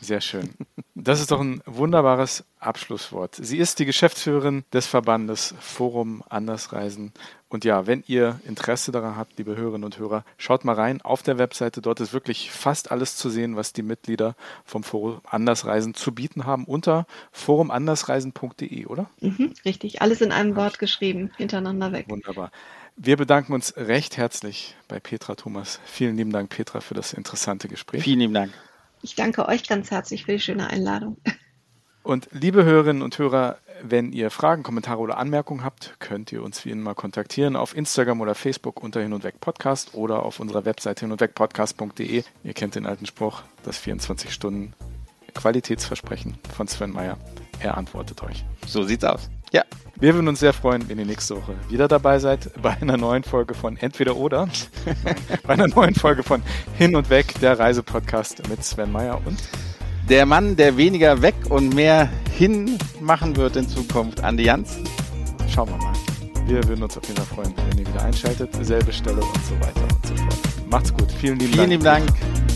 [0.00, 0.50] Sehr schön.
[0.94, 3.36] Das ist doch ein wunderbares Abschlusswort.
[3.36, 7.12] Sie ist die Geschäftsführerin des Verbandes Forum Andersreisen.
[7.48, 11.22] Und ja, wenn ihr Interesse daran habt, liebe Hörerinnen und Hörer, schaut mal rein auf
[11.22, 11.80] der Webseite.
[11.80, 14.34] Dort ist wirklich fast alles zu sehen, was die Mitglieder
[14.64, 19.08] vom Forum Andersreisen zu bieten haben unter forumandersreisen.de, oder?
[19.20, 22.06] Mhm, richtig, alles in einem Wort geschrieben, hintereinander weg.
[22.08, 22.50] Wunderbar.
[22.96, 25.78] Wir bedanken uns recht herzlich bei Petra Thomas.
[25.84, 28.02] Vielen lieben Dank, Petra, für das interessante Gespräch.
[28.02, 28.52] Vielen lieben Dank.
[29.06, 31.16] Ich danke euch ganz herzlich für die schöne Einladung.
[32.02, 36.64] Und liebe Hörerinnen und Hörer, wenn ihr Fragen, Kommentare oder Anmerkungen habt, könnt ihr uns
[36.64, 40.64] wie immer kontaktieren auf Instagram oder Facebook unter Hin und Weg Podcast oder auf unserer
[40.64, 42.24] Webseite hin und weg podcast.de.
[42.42, 44.72] Ihr kennt den alten Spruch, das 24 Stunden
[45.34, 47.16] Qualitätsversprechen von Sven Meyer.
[47.60, 48.44] Er antwortet euch.
[48.66, 49.30] So sieht's aus.
[49.52, 49.62] Ja.
[49.98, 53.22] Wir würden uns sehr freuen, wenn ihr nächste Woche wieder dabei seid bei einer neuen
[53.22, 54.46] Folge von Entweder oder.
[55.46, 56.42] bei einer neuen Folge von
[56.76, 59.38] Hin und Weg, der Reisepodcast mit Sven Meyer und
[60.08, 64.76] der Mann, der weniger weg und mehr hin machen wird in Zukunft, Andi Jans.
[65.52, 65.94] Schauen wir mal.
[66.46, 68.50] Wir würden uns auf jeden Fall freuen, wenn ihr wieder einschaltet.
[68.64, 70.38] Selbe Stelle und so weiter und so fort.
[70.70, 71.10] Macht's gut.
[71.10, 72.04] Vielen lieben Vielen Dank.
[72.04, 72.55] Vielen lieben Dank.